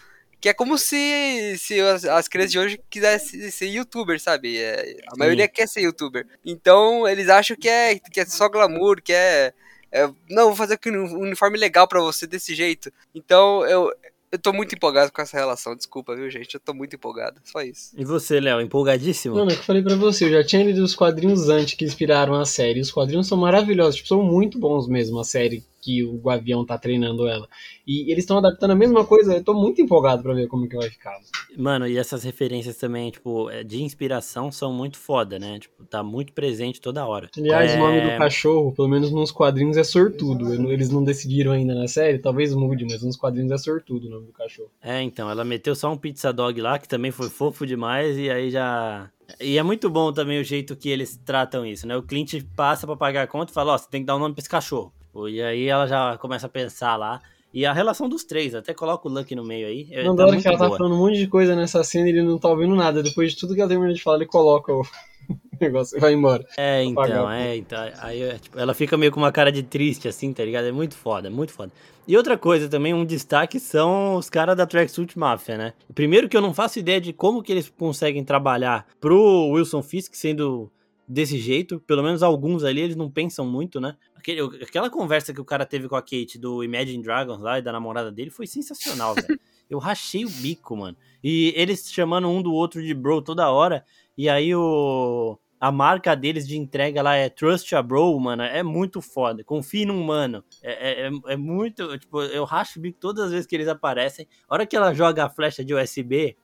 [0.41, 4.57] Que é como se, se as, as crianças de hoje quisessem ser youtuber, sabe?
[4.57, 5.19] É, a Sim.
[5.19, 6.27] maioria quer ser youtuber.
[6.45, 9.53] Então eles acham que é, que é só glamour, que é,
[9.93, 10.11] é.
[10.31, 12.91] não, vou fazer um uniforme legal para você desse jeito.
[13.15, 13.93] Então eu,
[14.33, 16.55] eu tô muito empolgado com essa relação, desculpa, viu, gente?
[16.55, 17.91] Eu tô muito empolgado, só isso.
[17.99, 19.35] E você, Léo, empolgadíssimo?
[19.35, 21.85] Mano, é que eu falei pra você, eu já tinha lido os quadrinhos antes que
[21.85, 22.81] inspiraram a série.
[22.81, 26.77] Os quadrinhos são maravilhosos, tipo, são muito bons mesmo, a série que o Gavião tá
[26.79, 27.49] treinando ela.
[27.87, 30.77] E eles estão adaptando a mesma coisa, eu tô muito empolgado para ver como que
[30.77, 31.17] vai ficar.
[31.57, 35.59] Mano, e essas referências também, tipo, é, de inspiração são muito foda, né?
[35.59, 37.31] Tipo, tá muito presente toda hora.
[37.37, 37.77] Aliás, é...
[37.77, 40.71] o nome do cachorro, pelo menos nos quadrinhos, é Sortudo.
[40.71, 44.27] Eles não decidiram ainda na série, talvez mude, mas nos quadrinhos é Sortudo o nome
[44.27, 44.71] do cachorro.
[44.83, 48.31] É, então, ela meteu só um pizza dog lá, que também foi fofo demais, e
[48.31, 51.97] aí já e é muito bom também o jeito que eles tratam isso, né?
[51.97, 54.17] O Clint passa para pagar a conta e fala, ó, oh, você tem que dar
[54.17, 54.93] um nome pra esse cachorro.
[55.29, 57.21] E aí ela já começa a pensar lá.
[57.53, 59.89] E a relação dos três, até coloca o Lucky no meio aí.
[59.91, 60.77] É, não, tá hora que ela tá boa.
[60.77, 63.03] tá falando um monte de coisa nessa cena e ele não tá ouvindo nada.
[63.03, 64.83] Depois de tudo que ela termina de falar, ele coloca o
[65.61, 66.47] negócio e vai embora.
[66.57, 67.79] É, então, é, então.
[67.99, 70.67] Aí tipo, ela fica meio com uma cara de triste, assim, tá ligado?
[70.67, 71.73] É muito foda, muito foda.
[72.07, 75.73] E outra coisa também, um destaque são os caras da Tracksuit Mafia, né?
[75.93, 80.15] Primeiro que eu não faço ideia de como que eles conseguem trabalhar pro Wilson Fisk
[80.15, 80.71] sendo
[81.07, 81.81] desse jeito.
[81.81, 83.97] Pelo menos alguns ali, eles não pensam muito, né?
[84.21, 87.63] Aquele, aquela conversa que o cara teve com a Kate do Imagine Dragons lá e
[87.63, 89.41] da namorada dele foi sensacional, velho.
[89.69, 90.97] Eu rachei o bico, mano.
[91.23, 93.85] E eles chamando um do outro de bro toda hora.
[94.19, 95.39] E aí o.
[95.61, 98.43] A marca deles de entrega lá é Trust a Bro, mano.
[98.43, 99.45] É muito foda.
[99.45, 100.43] Confie num mano.
[100.63, 101.99] É, é, é, é muito.
[101.99, 104.27] Tipo, eu racho o bico todas as vezes que eles aparecem.
[104.49, 106.37] A hora que ela joga a flecha de USB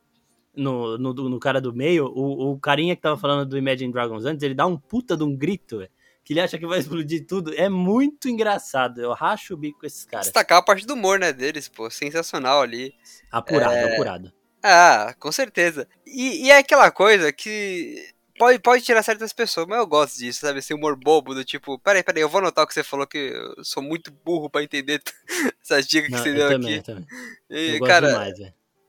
[0.55, 4.25] no, no, no, cara do meio, o, o carinha que tava falando do Imagine Dragons
[4.25, 5.91] antes, ele dá um puta de um grito, véio,
[6.27, 7.55] que ele acha que vai explodir tudo.
[7.55, 9.01] É muito engraçado.
[9.01, 10.27] Eu racho o bico com esses caras.
[10.27, 11.89] Destacar a parte do humor, né, deles, pô.
[11.89, 12.93] Sensacional ali.
[13.31, 13.95] Apurado, é...
[13.95, 14.33] apurado.
[14.61, 15.87] Ah, com certeza.
[16.05, 20.41] E, e, é aquela coisa que pode, pode tirar certas pessoas, mas eu gosto disso,
[20.41, 20.59] sabe?
[20.59, 23.17] Esse humor bobo do tipo, peraí, peraí, eu vou anotar o que você falou que
[23.19, 25.01] eu sou muito burro para entender
[25.63, 26.79] essas dicas que você deu também, aqui.
[26.79, 27.07] Eu também.
[27.49, 28.39] E, eu cara, demais.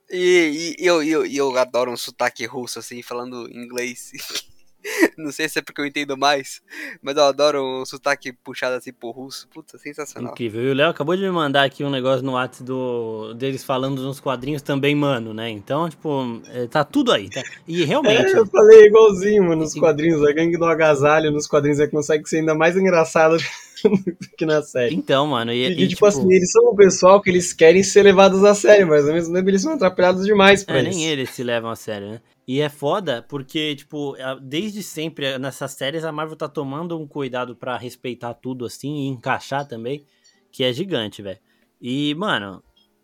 [0.10, 4.12] E, e eu, eu, eu adoro um sotaque russo, assim, falando inglês.
[5.18, 6.62] Não sei se é porque eu entendo mais,
[7.02, 9.48] mas eu adoro um sotaque puxado assim por russo.
[9.50, 10.32] Puta, sensacional.
[10.32, 10.64] Incrível.
[10.64, 14.02] E o Léo acabou de me mandar aqui um negócio no WhatsApp do, deles falando
[14.02, 15.50] nos quadrinhos também, mano, né?
[15.50, 17.42] Então, tipo, é, tá tudo aí, tá?
[17.68, 18.34] E realmente.
[18.34, 20.24] É, eu falei igualzinho, mano, nos quadrinhos.
[20.24, 23.38] A gangue do agasalho nos quadrinhos é consegue ser ainda mais engraçado
[24.38, 24.96] que na série.
[24.96, 25.52] Então, mano.
[25.52, 28.44] E, e, e tipo, tipo, assim, eles são um pessoal que eles querem ser levados
[28.44, 30.98] a sério, mas ao mesmo tempo eles são atrapalhados demais pra é, isso.
[30.98, 32.22] Nem eles se levam a sério, né?
[32.48, 37.56] E é foda porque, tipo, desde sempre nessas séries a Marvel tá tomando um cuidado
[37.56, 40.06] para respeitar tudo assim e encaixar também,
[40.50, 41.40] que é gigante, velho.
[41.82, 42.64] E, mano,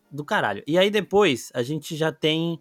[0.10, 0.64] do caralho.
[0.66, 2.58] E aí depois a gente já tem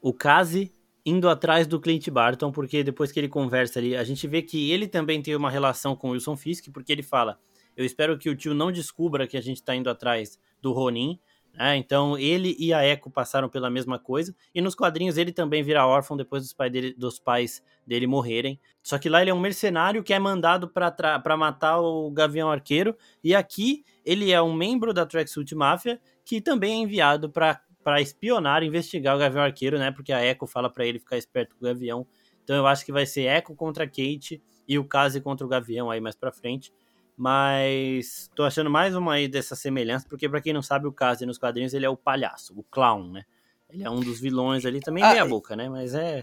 [0.00, 0.72] o Kazi
[1.04, 4.70] indo atrás do Clint Barton, porque depois que ele conversa ali, a gente vê que
[4.70, 7.40] ele também tem uma relação com o Wilson Fisk, porque ele fala:
[7.76, 11.18] Eu espero que o tio não descubra que a gente tá indo atrás do Ronin,
[11.58, 14.34] é, então ele e a Echo passaram pela mesma coisa.
[14.54, 18.58] E nos quadrinhos ele também vira órfão depois dos, pai dele, dos pais dele morrerem.
[18.82, 22.96] Só que lá ele é um mercenário que é mandado para matar o Gavião Arqueiro.
[23.22, 28.62] E aqui ele é um membro da Tracksuit Mafia que também é enviado para espionar,
[28.62, 29.90] investigar o Gavião Arqueiro, né?
[29.90, 32.06] Porque a Echo fala para ele ficar esperto com o Gavião.
[32.42, 35.90] Então eu acho que vai ser Echo contra Kate e o Kazi contra o Gavião
[35.90, 36.72] aí mais pra frente.
[37.20, 41.26] Mas tô achando mais uma aí dessa semelhança, porque para quem não sabe, o Kazi
[41.26, 43.26] nos quadrinhos ele é o palhaço, o clown, né?
[43.68, 45.68] Ele é um dos vilões ali, também ah, meia boca, né?
[45.68, 46.22] Mas é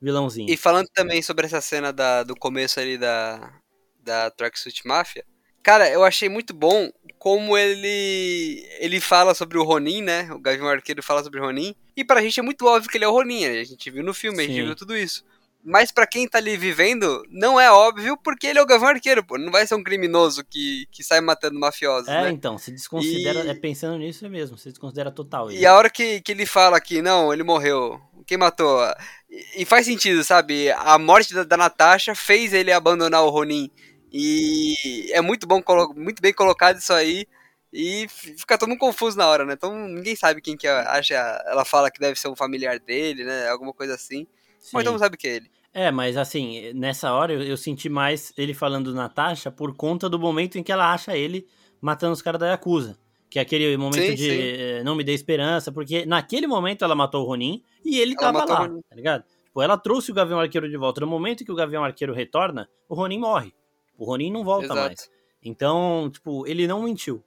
[0.00, 0.48] vilãozinho.
[0.50, 3.60] E falando também sobre essa cena da, do começo ali da,
[4.02, 5.22] da Tracksuit Mafia,
[5.62, 10.32] cara, eu achei muito bom como ele ele fala sobre o Ronin, né?
[10.32, 11.74] O Gavião Arqueiro fala sobre o Ronin.
[11.94, 13.60] E pra gente é muito óbvio que ele é o Ronin, né?
[13.60, 14.44] A gente viu no filme, Sim.
[14.44, 15.22] a gente viu tudo isso.
[15.68, 19.22] Mas para quem tá ali vivendo, não é óbvio, porque ele é o Gavião Arqueiro,
[19.22, 19.36] pô.
[19.36, 22.30] Não vai ser um criminoso que, que sai matando mafiosos, é, né?
[22.30, 23.50] então, se desconsidera, e...
[23.50, 25.50] é pensando nisso é mesmo, se desconsidera total.
[25.50, 25.60] Ele.
[25.60, 28.80] E a hora que, que ele fala que, não, ele morreu, quem matou?
[29.28, 30.72] E, e faz sentido, sabe?
[30.72, 33.70] A morte da, da Natasha fez ele abandonar o Ronin.
[34.10, 35.62] E é muito bom,
[35.94, 37.26] muito bem colocado isso aí.
[37.70, 39.52] E fica todo mundo confuso na hora, né?
[39.52, 41.14] Então ninguém sabe quem que acha.
[41.46, 43.50] Ela fala que deve ser um familiar dele, né?
[43.50, 44.26] Alguma coisa assim.
[44.58, 44.70] Sim.
[44.72, 45.57] Mas todo mundo sabe que é ele.
[45.72, 50.18] É, mas assim, nessa hora eu, eu, senti mais ele falando Natasha por conta do
[50.18, 51.46] momento em que ela acha ele
[51.80, 52.98] matando os caras da Yakuza.
[53.30, 54.40] Que é aquele momento sim, de sim.
[54.40, 58.32] Eh, não me dê esperança, porque naquele momento ela matou o Ronin e ele ela
[58.32, 59.24] tava lá, tá ligado?
[59.44, 61.02] Tipo, ela trouxe o Gavião Arqueiro de volta.
[61.02, 63.52] No momento que o Gavião Arqueiro retorna, o Ronin morre.
[63.98, 64.80] O Ronin não volta Exato.
[64.80, 65.10] mais.
[65.42, 67.22] Então, tipo, ele não mentiu.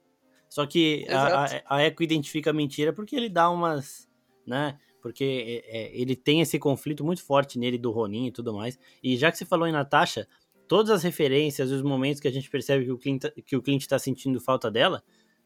[0.48, 4.08] Só que a, a, a Echo identifica a mentira porque ele dá umas,
[4.46, 4.78] né?
[5.02, 8.78] Porque é, é, ele tem esse conflito muito forte nele do Ronin e tudo mais.
[9.02, 10.26] E já que você falou em Natasha,
[10.68, 13.88] todas as referências e os momentos que a gente percebe que o Clint, que o
[13.88, 15.02] tá sentindo falta dela,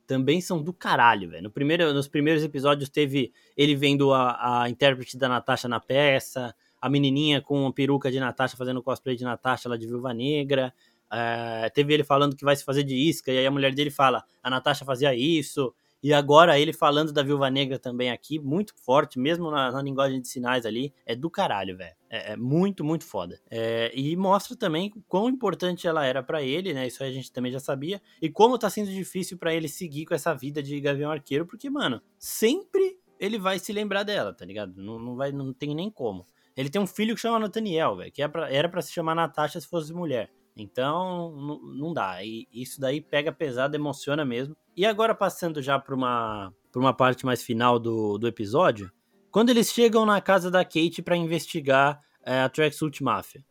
[0.07, 1.42] também são do caralho, velho.
[1.45, 6.55] No primeiro, nos primeiros episódios teve ele vendo a, a intérprete da Natasha na peça,
[6.81, 10.73] a menininha com a peruca de Natasha fazendo cosplay de Natasha lá de Viúva Negra.
[11.11, 13.90] É, teve ele falando que vai se fazer de isca, e aí a mulher dele
[13.90, 15.75] fala: a Natasha fazia isso.
[16.07, 20.21] E agora ele falando da Viúva Negra também aqui, muito forte, mesmo na, na linguagem
[20.21, 21.97] de sinais ali, é do caralho, velho.
[22.09, 23.40] É, é, muito, muito foda.
[23.51, 26.87] É, e mostra também quão importante ela era para ele, né?
[26.87, 28.01] Isso a gente também já sabia.
[28.23, 31.69] E como tá sendo difícil para ele seguir com essa vida de Gavião Arqueiro, porque,
[31.69, 34.81] mano, sempre ele vai se lembrar dela, tá ligado?
[34.81, 36.25] Não, não, vai, não tem nem como.
[36.57, 39.61] Ele tem um filho que chama Nathaniel, velho, que é era para se chamar Natasha
[39.61, 40.31] se fosse mulher.
[40.57, 42.25] Então, não dá.
[42.25, 44.57] E isso daí pega pesado, emociona mesmo.
[44.77, 48.93] E agora, passando já para uma, uma parte mais final do, do episódio,
[49.31, 53.43] quando eles chegam na casa da Kate para investigar é, a Tracksuit Mafia,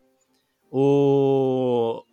[0.70, 2.04] o,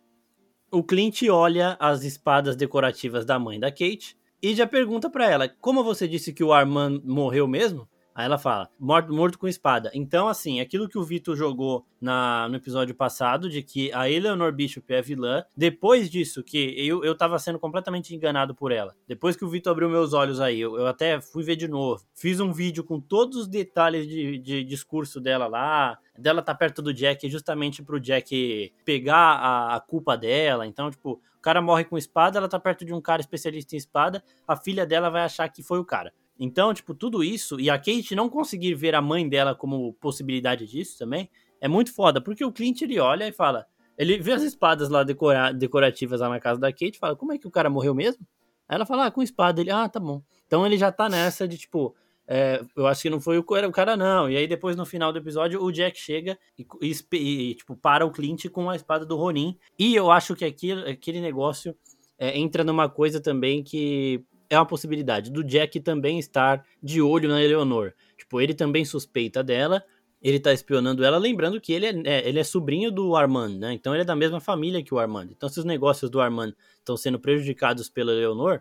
[0.70, 5.48] o Clint olha as espadas decorativas da mãe da Kate e já pergunta para ela:
[5.48, 7.86] Como você disse que o Armand morreu mesmo?
[8.14, 9.90] Aí ela fala, morto, morto com espada.
[9.94, 14.52] Então, assim, aquilo que o Vitor jogou na, no episódio passado, de que a Eleanor
[14.52, 18.94] Bishop é vilã, depois disso, que eu, eu tava sendo completamente enganado por ela.
[19.08, 22.04] Depois que o Vitor abriu meus olhos aí, eu, eu, até fui ver de novo.
[22.14, 26.82] Fiz um vídeo com todos os detalhes de, de discurso dela lá, dela tá perto
[26.82, 30.66] do Jack justamente pro Jack pegar a, a culpa dela.
[30.66, 33.78] Então, tipo, o cara morre com espada, ela tá perto de um cara especialista em
[33.78, 36.12] espada, a filha dela vai achar que foi o cara.
[36.44, 40.66] Então, tipo, tudo isso, e a Kate não conseguir ver a mãe dela como possibilidade
[40.66, 43.64] disso também, é muito foda, porque o Clint ele olha e fala,
[43.96, 47.32] ele vê as espadas lá decora, decorativas lá na casa da Kate e fala, como
[47.32, 48.26] é que o cara morreu mesmo?
[48.68, 49.60] Aí ela fala, ah, com espada.
[49.60, 50.20] Ele, ah, tá bom.
[50.44, 51.94] Então ele já tá nessa de, tipo,
[52.26, 54.28] é, eu acho que não foi o, cara, não.
[54.28, 58.04] E aí depois, no final do episódio, o Jack chega e, e, e tipo, para
[58.04, 59.56] o Clint com a espada do Ronin.
[59.78, 61.72] E eu acho que aquele, aquele negócio
[62.18, 67.28] é, entra numa coisa também que é uma possibilidade do Jack também estar de olho
[67.28, 67.94] na Eleanor.
[68.18, 69.82] Tipo, ele também suspeita dela,
[70.20, 73.72] ele tá espionando ela, lembrando que ele é, é, ele é sobrinho do Armand, né?
[73.72, 75.28] Então ele é da mesma família que o Armand.
[75.30, 78.60] Então se os negócios do Armand estão sendo prejudicados pela Eleanor,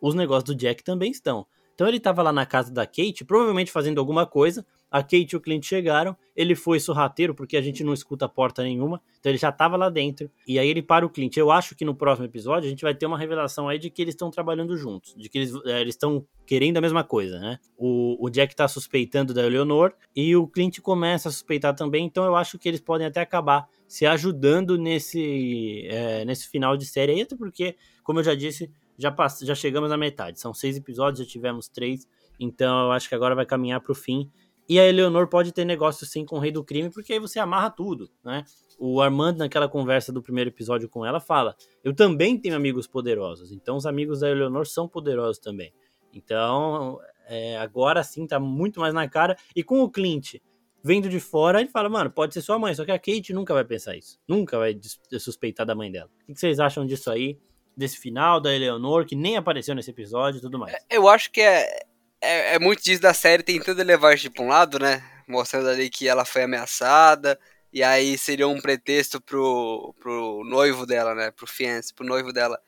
[0.00, 1.46] os negócios do Jack também estão.
[1.74, 5.36] Então ele estava lá na casa da Kate, provavelmente fazendo alguma coisa, a Kate e
[5.36, 9.38] o Clint chegaram, ele foi sorrateiro, porque a gente não escuta porta nenhuma, então ele
[9.38, 11.36] já tava lá dentro, e aí ele para o Clint.
[11.36, 14.00] Eu acho que no próximo episódio a gente vai ter uma revelação aí de que
[14.00, 17.58] eles estão trabalhando juntos, de que eles é, estão querendo a mesma coisa, né?
[17.76, 22.24] O, o Jack tá suspeitando da Eleanor, e o Clint começa a suspeitar também, então
[22.24, 27.12] eu acho que eles podem até acabar se ajudando nesse, é, nesse final de série
[27.12, 30.40] aí, até porque, como eu já disse, já, pass já chegamos na metade.
[30.40, 32.06] São seis episódios, já tivemos três,
[32.38, 34.30] então eu acho que agora vai caminhar pro fim.
[34.68, 37.38] E a Eleonor pode ter negócio sim com o rei do crime, porque aí você
[37.38, 38.44] amarra tudo, né?
[38.78, 43.50] O Armando, naquela conversa do primeiro episódio com ela, fala: Eu também tenho amigos poderosos.
[43.50, 45.72] Então os amigos da Eleonor são poderosos também.
[46.12, 49.36] Então, é, agora sim tá muito mais na cara.
[49.56, 50.34] E com o Clint
[50.82, 52.74] vendo de fora, ele fala: Mano, pode ser sua mãe.
[52.74, 54.18] Só que a Kate nunca vai pensar isso.
[54.28, 54.78] Nunca vai
[55.18, 56.10] suspeitar da mãe dela.
[56.28, 57.38] O que vocês acham disso aí?
[57.76, 60.74] Desse final da Eleonor, que nem apareceu nesse episódio e tudo mais?
[60.90, 61.86] Eu acho que é,
[62.20, 65.02] é, é muito disso da série tentando levar isso pra um lado, né?
[65.26, 67.38] Mostrando ali que ela foi ameaçada.
[67.72, 71.30] E aí seria um pretexto pro, pro noivo dela, né?
[71.30, 72.58] Pro fiance, pro noivo dela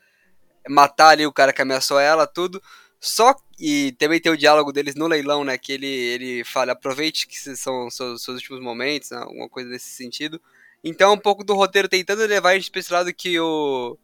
[0.68, 2.62] matar ali o cara que ameaçou ela, tudo.
[3.00, 5.56] Só e também tem o diálogo deles no leilão, né?
[5.58, 9.90] Que ele, ele fala, aproveite que são seus, seus últimos momentos, né, alguma coisa nesse
[9.90, 10.40] sentido.
[10.84, 13.98] Então, um pouco do roteiro tentando levar a gente pra esse lado que o.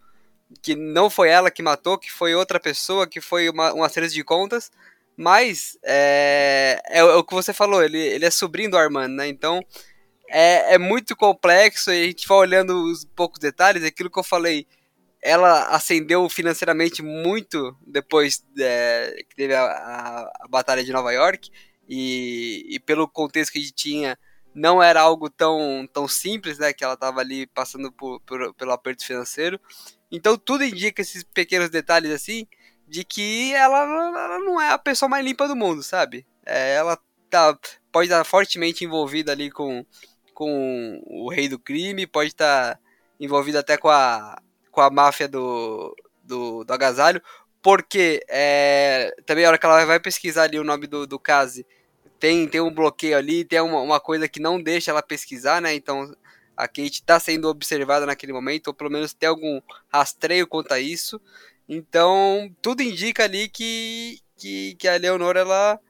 [0.63, 4.09] que não foi ela que matou, que foi outra pessoa, que foi uma, uma série
[4.09, 4.71] de contas.
[5.17, 9.27] Mas é, é, é, o que você falou, ele, ele é sobrinho do Armando, né?
[9.27, 9.65] Então
[10.29, 14.25] é, é muito complexo e a gente vai olhando os poucos detalhes, aquilo que eu
[14.25, 14.67] falei.
[15.23, 21.51] Ela ascendeu financeiramente muito depois é, que teve a, a, a, Batalha de Nova York,
[21.89, 24.19] e, e, pelo contexto que a gente tinha,
[24.55, 26.73] não era algo tão, tão simples, né?
[26.73, 29.59] Que ela estava ali passando por, por, pelo aperto financeiro.
[30.11, 32.47] Então tudo indica esses pequenos detalhes assim
[32.87, 36.27] de que ela, ela, não é a pessoa mais limpa do mundo, sabe?
[36.45, 37.59] É, ela tá,
[37.91, 39.85] pode estar fortemente envolvida ali com,
[40.33, 42.79] com o rei do crime, pode estar
[43.19, 47.21] envolvida até com a, com a máfia do, do, do agasalho,
[47.61, 51.67] porque é, também a hora que ela vai pesquisar ali o nome do, do Kazi,
[52.19, 55.75] tem, tem um bloqueio ali, tem uma, uma coisa que não deixa ela pesquisar, né?
[55.75, 56.15] Então
[56.57, 59.61] a Kate está sendo observada naquele momento, ou pelo menos tem algum
[59.93, 61.21] rastreio quanto a isso.
[61.69, 65.81] Então, tudo indica ali que, que, que a Leonor, ela,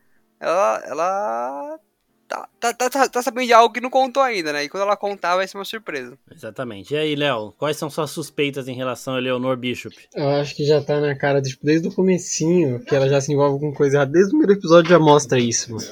[0.40, 1.80] ela, ela
[2.26, 4.64] tá, tá, tá, tá, sabendo de algo que não contou ainda, né?
[4.64, 6.18] E quando ela contar, vai ser uma surpresa.
[6.34, 6.94] Exatamente.
[6.94, 9.94] E aí, Léo, quais são suas suspeitas em relação a Leonor Bishop?
[10.14, 13.32] Eu acho que já tá na cara, tipo, desde o comecinho, que ela já se
[13.32, 14.12] envolve com coisa errada.
[14.12, 15.86] Desde o primeiro episódio já mostra isso, mano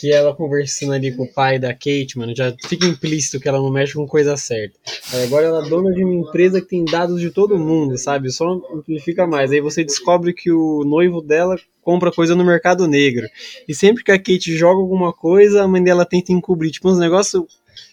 [0.00, 3.58] que ela conversando ali com o pai da Kate, mano, já fica implícito que ela
[3.58, 4.78] não mexe com coisa certa.
[5.12, 8.32] Aí agora ela é dona de uma empresa que tem dados de todo mundo, sabe?
[8.32, 9.52] Só amplifica mais.
[9.52, 13.26] Aí você descobre que o noivo dela compra coisa no mercado negro.
[13.68, 16.70] E sempre que a Kate joga alguma coisa, a mãe dela tenta encobrir.
[16.70, 17.44] Tipo, uns negócios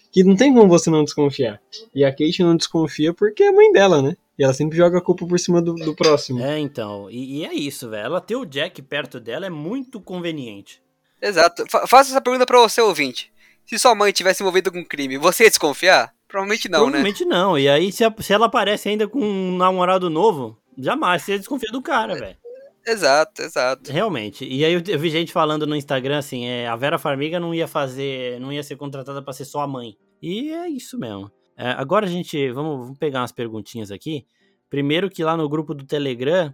[0.09, 1.59] que não tem como você não desconfiar.
[1.93, 4.15] E a Kate não desconfia porque é a mãe dela, né?
[4.39, 6.41] E ela sempre joga a culpa por cima do, do próximo.
[6.41, 7.09] É, então.
[7.11, 8.05] E, e é isso, velho.
[8.05, 10.79] Ela ter o Jack perto dela é muito conveniente.
[11.21, 11.65] Exato.
[11.69, 13.31] Fa faça essa pergunta pra você, ouvinte.
[13.65, 16.13] Se sua mãe tivesse envolvida com crime, você ia desconfiar?
[16.27, 17.35] Provavelmente não, Provavelmente né?
[17.35, 17.57] não.
[17.57, 21.23] E aí, se, a, se ela aparece ainda com um namorado novo, jamais.
[21.23, 22.37] Você desconfia do cara, velho.
[22.85, 23.91] Exato, exato.
[23.91, 24.45] Realmente.
[24.45, 27.53] E aí eu, eu, vi gente falando no Instagram assim, é, a Vera Farmiga não
[27.53, 29.97] ia fazer, não ia ser contratada para ser só a mãe.
[30.21, 31.29] E é isso mesmo.
[31.57, 34.25] É, agora a gente, vamos, vamos, pegar umas perguntinhas aqui.
[34.69, 36.53] Primeiro que lá no grupo do Telegram,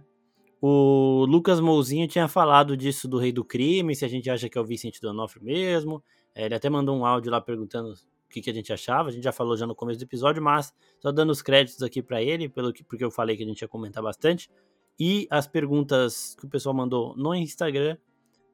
[0.66, 4.56] o Lucas Mouzinho tinha falado disso do Rei do Crime, se a gente acha que
[4.56, 6.02] é o Vicente Donofrio mesmo.
[6.34, 7.96] É, ele até mandou um áudio lá perguntando o
[8.30, 9.10] que, que, a gente achava.
[9.10, 12.02] A gente já falou já no começo do episódio, mas só dando os créditos aqui
[12.02, 14.50] para ele, pelo que, porque eu falei que a gente ia comentar bastante.
[14.98, 17.98] E as perguntas que o pessoal mandou no Instagram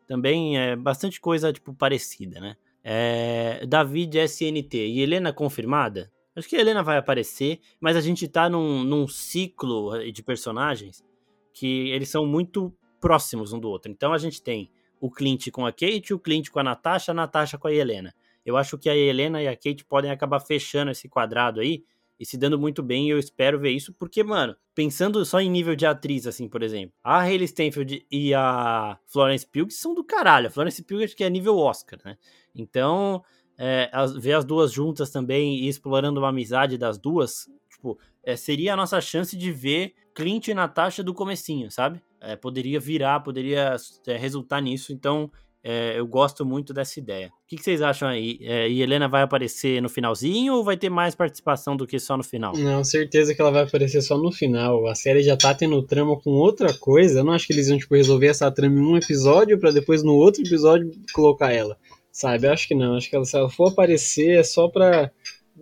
[0.08, 2.56] também é bastante coisa tipo parecida, né?
[2.82, 6.10] É, David SNT e Helena confirmada?
[6.34, 11.08] Acho que a Helena vai aparecer, mas a gente tá num, num ciclo de personagens
[11.52, 13.90] que eles são muito próximos um do outro.
[13.90, 17.14] Então a gente tem o Clint com a Kate, o Clint com a Natasha, a
[17.14, 18.14] Natasha com a Helena.
[18.44, 21.84] Eu acho que a Helena e a Kate podem acabar fechando esse quadrado aí
[22.20, 25.74] e se dando muito bem, eu espero ver isso, porque, mano, pensando só em nível
[25.74, 30.48] de atriz, assim, por exemplo, a Hayley Stenfield e a Florence Pugh são do caralho.
[30.48, 32.18] A Florence Pugh acho que é nível Oscar, né?
[32.54, 33.24] Então,
[33.56, 38.36] é, as, ver as duas juntas também e explorando uma amizade das duas, tipo, é,
[38.36, 42.02] seria a nossa chance de ver Clint e Natasha do comecinho, sabe?
[42.20, 43.74] É, poderia virar, poderia
[44.06, 45.30] é, resultar nisso, então
[45.64, 47.28] é, eu gosto muito dessa ideia.
[47.28, 48.38] O que, que vocês acham aí?
[48.42, 52.18] É, e Helena vai aparecer no finalzinho ou vai ter mais participação do que só
[52.18, 52.54] no final?
[52.54, 54.87] Não, certeza que ela vai aparecer só no final.
[54.87, 57.20] A série já tá tendo trama com outra coisa.
[57.20, 60.02] Eu não acho que eles iam tipo, resolver essa trama em um episódio para depois
[60.02, 61.78] no outro episódio colocar ela.
[62.12, 62.46] Sabe?
[62.46, 62.96] Eu acho que não.
[62.96, 65.11] Acho que ela, se ela for aparecer é só pra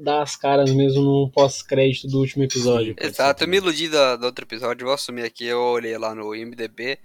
[0.02, 2.94] dar as caras mesmo no pós-crédito do último episódio.
[2.98, 6.34] Exato, eu me iludi do, do outro episódio, vou assumir aqui, eu olhei lá no
[6.34, 6.98] IMDB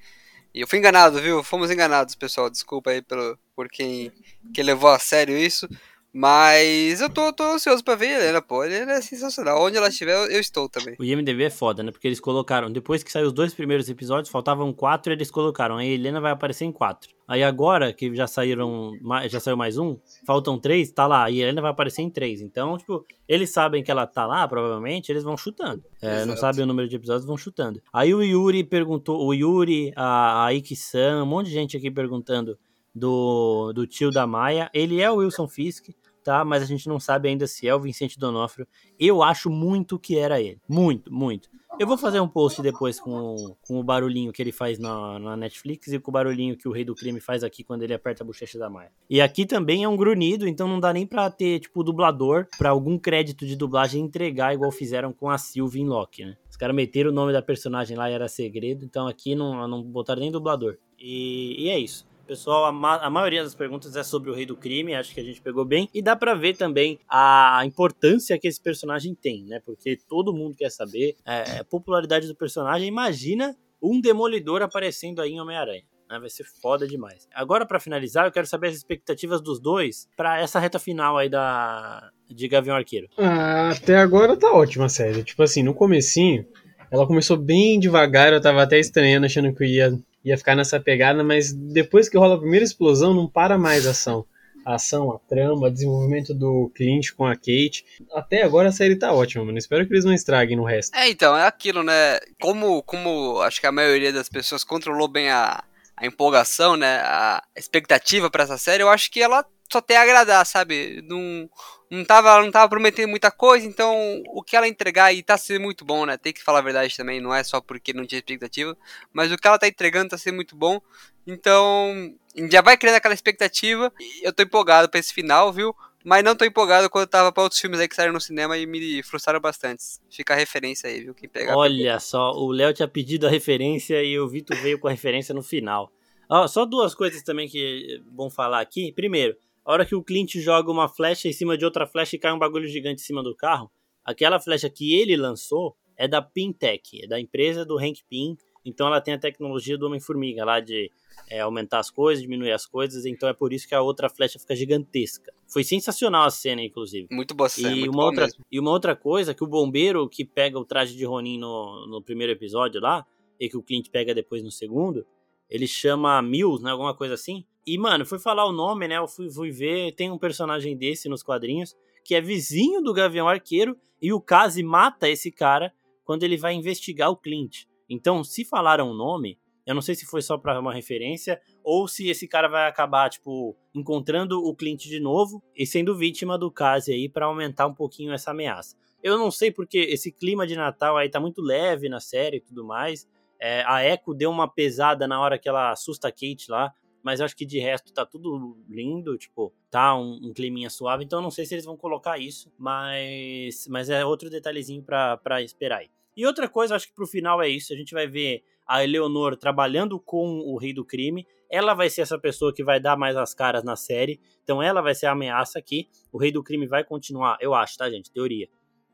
[0.54, 1.44] e eu fui enganado, viu?
[1.44, 2.48] Fomos enganados, pessoal.
[2.48, 4.12] Desculpa aí pelo, por quem,
[4.54, 5.68] quem levou a sério isso.
[6.16, 8.62] Mas eu tô, tô ansioso pra ver a Helena, pô.
[8.62, 9.60] A Helena é sensacional.
[9.60, 10.96] Onde ela estiver, eu, estou também.
[11.00, 11.92] O IMDB é foda, né?
[11.92, 15.78] Porque eles colocaram, depois que saiu os dois primeiros episódios, faltavam quatro, eles colocaram.
[15.78, 17.10] A Helena vai aparecer em quatro.
[17.28, 18.92] Aí agora, que já saíram,
[19.28, 21.32] já saiu mais um, faltam três, tá lá.
[21.32, 22.42] E a Helena vai aparecer em três.
[22.42, 25.84] Então, tipo, eles sabem que ela tá lá, provavelmente, eles vão chutando.
[26.00, 27.82] É, não sabem o número de episódios, vão chutando.
[27.92, 32.56] Aí o Yuri perguntou, o Yuri, a, a Iki-san, um monte de gente aqui perguntando
[32.94, 34.70] do, do tio da Maia.
[34.74, 35.90] Ele é o Wilson Fisk
[36.24, 36.46] tá?
[36.46, 38.68] Mas a gente não sabe ainda se é o Vicente Donofrio.
[39.00, 40.60] Eu acho muito que era ele.
[40.68, 41.50] Muito, muito.
[41.80, 45.36] Eu vou fazer um post depois com, com o barulhinho que ele faz na, na
[45.36, 48.24] Netflix e com o barulhinho que o Rei do Crime faz aqui quando ele aperta
[48.24, 48.92] a bochecha da Maia.
[49.10, 52.70] E aqui também é um grunhido, então não dá nem pra ter, tipo, dublador pra
[52.70, 55.88] algum crédito de dublagem entregar igual fizeram com a Sylvie em
[56.26, 56.38] né?
[56.48, 59.82] Os caras meteram o nome da personagem lá e era segredo, então aqui não, não
[59.82, 60.78] botaram nem dublador.
[61.00, 62.06] E, e é isso.
[62.26, 65.20] Pessoal, a, ma a, maioria das perguntas é sobre o Rei do Crime, acho que
[65.20, 65.90] a gente pegou bem.
[65.94, 69.62] E dá para ver também a importância que esse personagem tem, né?
[69.66, 72.88] Porque todo mundo quer saber é, a popularidade do personagem.
[72.88, 75.84] Imagina um Demolidor aparecendo aí em Homem-Aranha.
[76.10, 76.20] Né?
[76.20, 77.28] Vai ser foda demais.
[77.34, 81.30] Agora, para finalizar, eu quero saber as expectativas dos dois para essa reta final aí
[81.30, 83.08] da de Gavião Arqueiro.
[83.18, 85.24] Ah, até agora tá ótima a série.
[85.24, 86.48] Tipo assim, no comecinho,
[86.90, 91.24] ela começou bem devagar, eu tava até estranhando, achando que ia ia ficar nessa pegada,
[91.24, 94.26] mas depois que rola a primeira explosão, não para mais a ação.
[94.66, 97.84] A ação, a trama, o desenvolvimento do Clint com a Kate.
[98.14, 99.58] Até agora a série tá ótima, mano.
[99.58, 100.96] Espero que eles não estraguem no resto.
[100.96, 102.18] É, então, é aquilo, né?
[102.40, 105.62] Como, como acho que a maioria das pessoas controlou bem a,
[105.98, 107.02] a empolgação, né?
[107.04, 111.04] A expectativa para essa série, eu acho que ela só tem a agradar, sabe?
[111.10, 111.50] Não,
[111.94, 115.62] não, tava, não tava prometendo muita coisa, então o que ela entregar e tá sendo
[115.62, 116.18] muito bom, né?
[116.18, 118.76] Tem que falar a verdade também, não é só porque não tinha expectativa,
[119.14, 120.82] mas o que ela tá entregando tá sendo muito bom.
[121.26, 122.14] Então,
[122.50, 123.94] já vai criando aquela expectativa.
[124.22, 125.76] Eu tô empolgado pra esse final, viu?
[126.04, 128.66] Mas não tô empolgado quando tava pra outros filmes aí que saíram no cinema e
[128.66, 129.84] me frustraram bastante.
[130.12, 131.14] Fica a referência aí, viu?
[131.14, 131.56] Quem pegar.
[131.56, 135.34] Olha só, o Léo tinha pedido a referência e o Vitor veio com a referência
[135.34, 135.90] no final.
[136.28, 138.92] Ó, só duas coisas também que é bom falar aqui.
[138.92, 142.20] Primeiro, a hora que o Clint joga uma flecha em cima de outra flecha e
[142.20, 143.72] cai um bagulho gigante em cima do carro,
[144.04, 148.36] aquela flecha que ele lançou é da Pintech, é da empresa do Hank Pym,
[148.66, 150.90] Então ela tem a tecnologia do Homem-Formiga lá de
[151.30, 154.40] é, aumentar as coisas, diminuir as coisas, então é por isso que a outra flecha
[154.40, 155.34] fica gigantesca.
[155.48, 157.08] Foi sensacional a cena, inclusive.
[157.12, 158.46] Muito boa cena, e uma outra mesmo.
[158.52, 162.02] E uma outra coisa, que o bombeiro que pega o traje de Ronin no, no
[162.02, 163.06] primeiro episódio lá,
[163.40, 165.06] e que o Clint pega depois no segundo,
[165.50, 167.46] ele chama Mills, né, alguma coisa assim.
[167.66, 171.08] E, mano, fui falar o nome, né, eu fui, fui ver, tem um personagem desse
[171.08, 176.24] nos quadrinhos, que é vizinho do Gavião Arqueiro, e o Kazi mata esse cara quando
[176.24, 177.64] ele vai investigar o Clint.
[177.90, 181.88] Então, se falaram o nome, eu não sei se foi só para uma referência ou
[181.88, 186.52] se esse cara vai acabar, tipo, encontrando o Clint de novo e sendo vítima do
[186.52, 188.76] Kazi aí para aumentar um pouquinho essa ameaça.
[189.02, 192.42] Eu não sei porque esse clima de Natal aí tá muito leve na série e
[192.42, 193.08] tudo mais.
[193.40, 197.20] É, a Echo deu uma pesada na hora que ela assusta a Kate lá, mas
[197.20, 201.22] eu acho que de resto tá tudo lindo, tipo, tá um, um climinha suave, então
[201.22, 205.90] não sei se eles vão colocar isso, mas, mas é outro detalhezinho para esperar aí.
[206.16, 209.36] E outra coisa, acho que pro final é isso, a gente vai ver a Eleonor
[209.36, 213.18] trabalhando com o Rei do Crime, ela vai ser essa pessoa que vai dar mais
[213.18, 216.66] as caras na série, então ela vai ser a ameaça aqui, o Rei do Crime
[216.66, 218.48] vai continuar, eu acho, tá gente, teoria,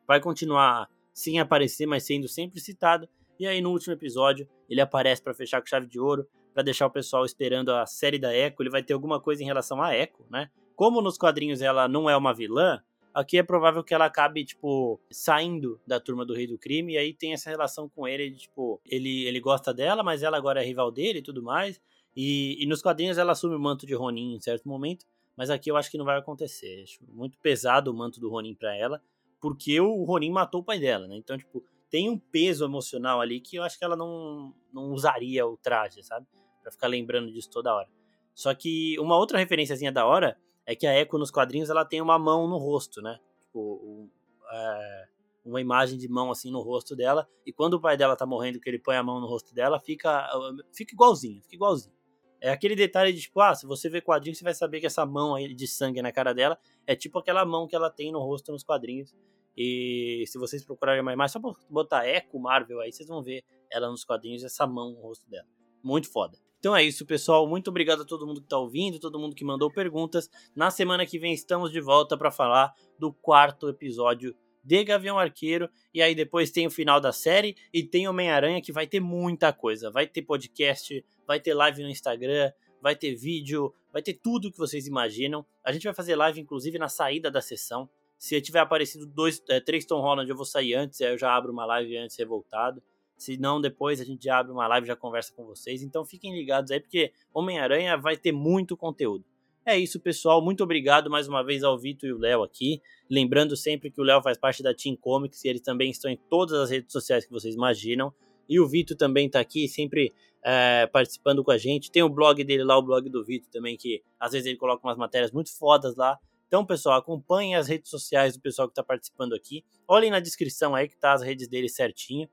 [0.08, 3.08] vai continuar sem aparecer, mas sendo sempre citado,
[3.40, 6.88] e aí no último episódio ele aparece para fechar com chave de ouro, para deixar
[6.88, 9.96] o pessoal esperando a série da Echo, ele vai ter alguma coisa em relação a
[9.96, 10.50] Echo, né?
[10.76, 12.82] Como nos quadrinhos ela não é uma vilã,
[13.14, 16.98] aqui é provável que ela acabe, tipo, saindo da turma do Rei do Crime, e
[16.98, 20.66] aí tem essa relação com ele, tipo, ele, ele gosta dela, mas ela agora é
[20.66, 21.82] rival dele e tudo mais.
[22.16, 25.70] E, e nos quadrinhos ela assume o manto de Ronin em certo momento, mas aqui
[25.72, 26.84] eu acho que não vai acontecer.
[26.84, 29.02] Acho muito pesado o manto do Ronin pra ela,
[29.40, 31.16] porque o Ronin matou o pai dela, né?
[31.16, 35.46] Então, tipo, tem um peso emocional ali que eu acho que ela não, não usaria
[35.46, 36.28] o traje, sabe?
[36.62, 37.88] Pra ficar lembrando disso toda hora.
[38.34, 42.02] Só que uma outra referenciazinha da hora é que a Echo nos quadrinhos ela tem
[42.02, 43.20] uma mão no rosto, né?
[43.46, 44.08] Tipo,
[44.52, 45.08] é,
[45.44, 47.28] uma imagem de mão assim no rosto dela.
[47.46, 49.80] E quando o pai dela tá morrendo, que ele põe a mão no rosto dela,
[49.80, 50.30] fica,
[50.72, 51.94] fica igualzinho, fica igualzinho.
[52.42, 55.06] É aquele detalhe de tipo, ah, se você ver quadrinho, você vai saber que essa
[55.06, 58.20] mão aí de sangue na cara dela é tipo aquela mão que ela tem no
[58.20, 59.14] rosto nos quadrinhos.
[59.62, 63.90] E se vocês procurarem mais imagem, só botar Echo Marvel aí, vocês vão ver ela
[63.90, 65.46] nos quadrinhos, essa mão no rosto dela.
[65.84, 66.38] Muito foda.
[66.60, 67.46] Então é isso, pessoal.
[67.46, 70.30] Muito obrigado a todo mundo que está ouvindo, todo mundo que mandou perguntas.
[70.56, 74.34] Na semana que vem estamos de volta para falar do quarto episódio
[74.64, 75.70] de Gavião Arqueiro.
[75.94, 79.52] E aí depois tem o final da série e tem Homem-Aranha, que vai ter muita
[79.52, 79.92] coisa.
[79.92, 84.58] Vai ter podcast, vai ter live no Instagram, vai ter vídeo, vai ter tudo que
[84.58, 85.46] vocês imaginam.
[85.66, 87.90] A gente vai fazer live, inclusive, na saída da sessão.
[88.20, 91.34] Se tiver aparecido dois, é, três Tom Holland, eu vou sair antes, aí eu já
[91.34, 92.84] abro uma live antes revoltado.
[93.18, 95.82] Se não, depois a gente já abre uma live já conversa com vocês.
[95.82, 99.24] Então fiquem ligados aí, porque Homem-Aranha vai ter muito conteúdo.
[99.66, 100.44] É isso, pessoal.
[100.44, 102.82] Muito obrigado mais uma vez ao Vitor e o Léo aqui.
[103.10, 106.18] Lembrando sempre que o Léo faz parte da Team Comics e eles também estão em
[106.30, 108.14] todas as redes sociais que vocês imaginam.
[108.50, 110.14] E o Vitor também está aqui, sempre
[110.44, 111.92] é, participando com a gente.
[111.92, 114.86] Tem o blog dele lá, o blog do Vitor também, que às vezes ele coloca
[114.86, 116.18] umas matérias muito fodas lá.
[116.50, 119.64] Então, pessoal, acompanhem as redes sociais do pessoal que está participando aqui.
[119.88, 122.28] Olhem na descrição aí que tá as redes dele certinho.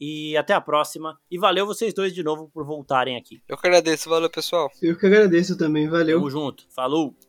[0.00, 1.16] E até a próxima.
[1.30, 3.40] E valeu vocês dois de novo por voltarem aqui.
[3.48, 4.68] Eu que agradeço, valeu pessoal.
[4.82, 6.18] Eu que agradeço também, valeu.
[6.18, 6.66] Tamo junto.
[6.74, 7.14] Falou!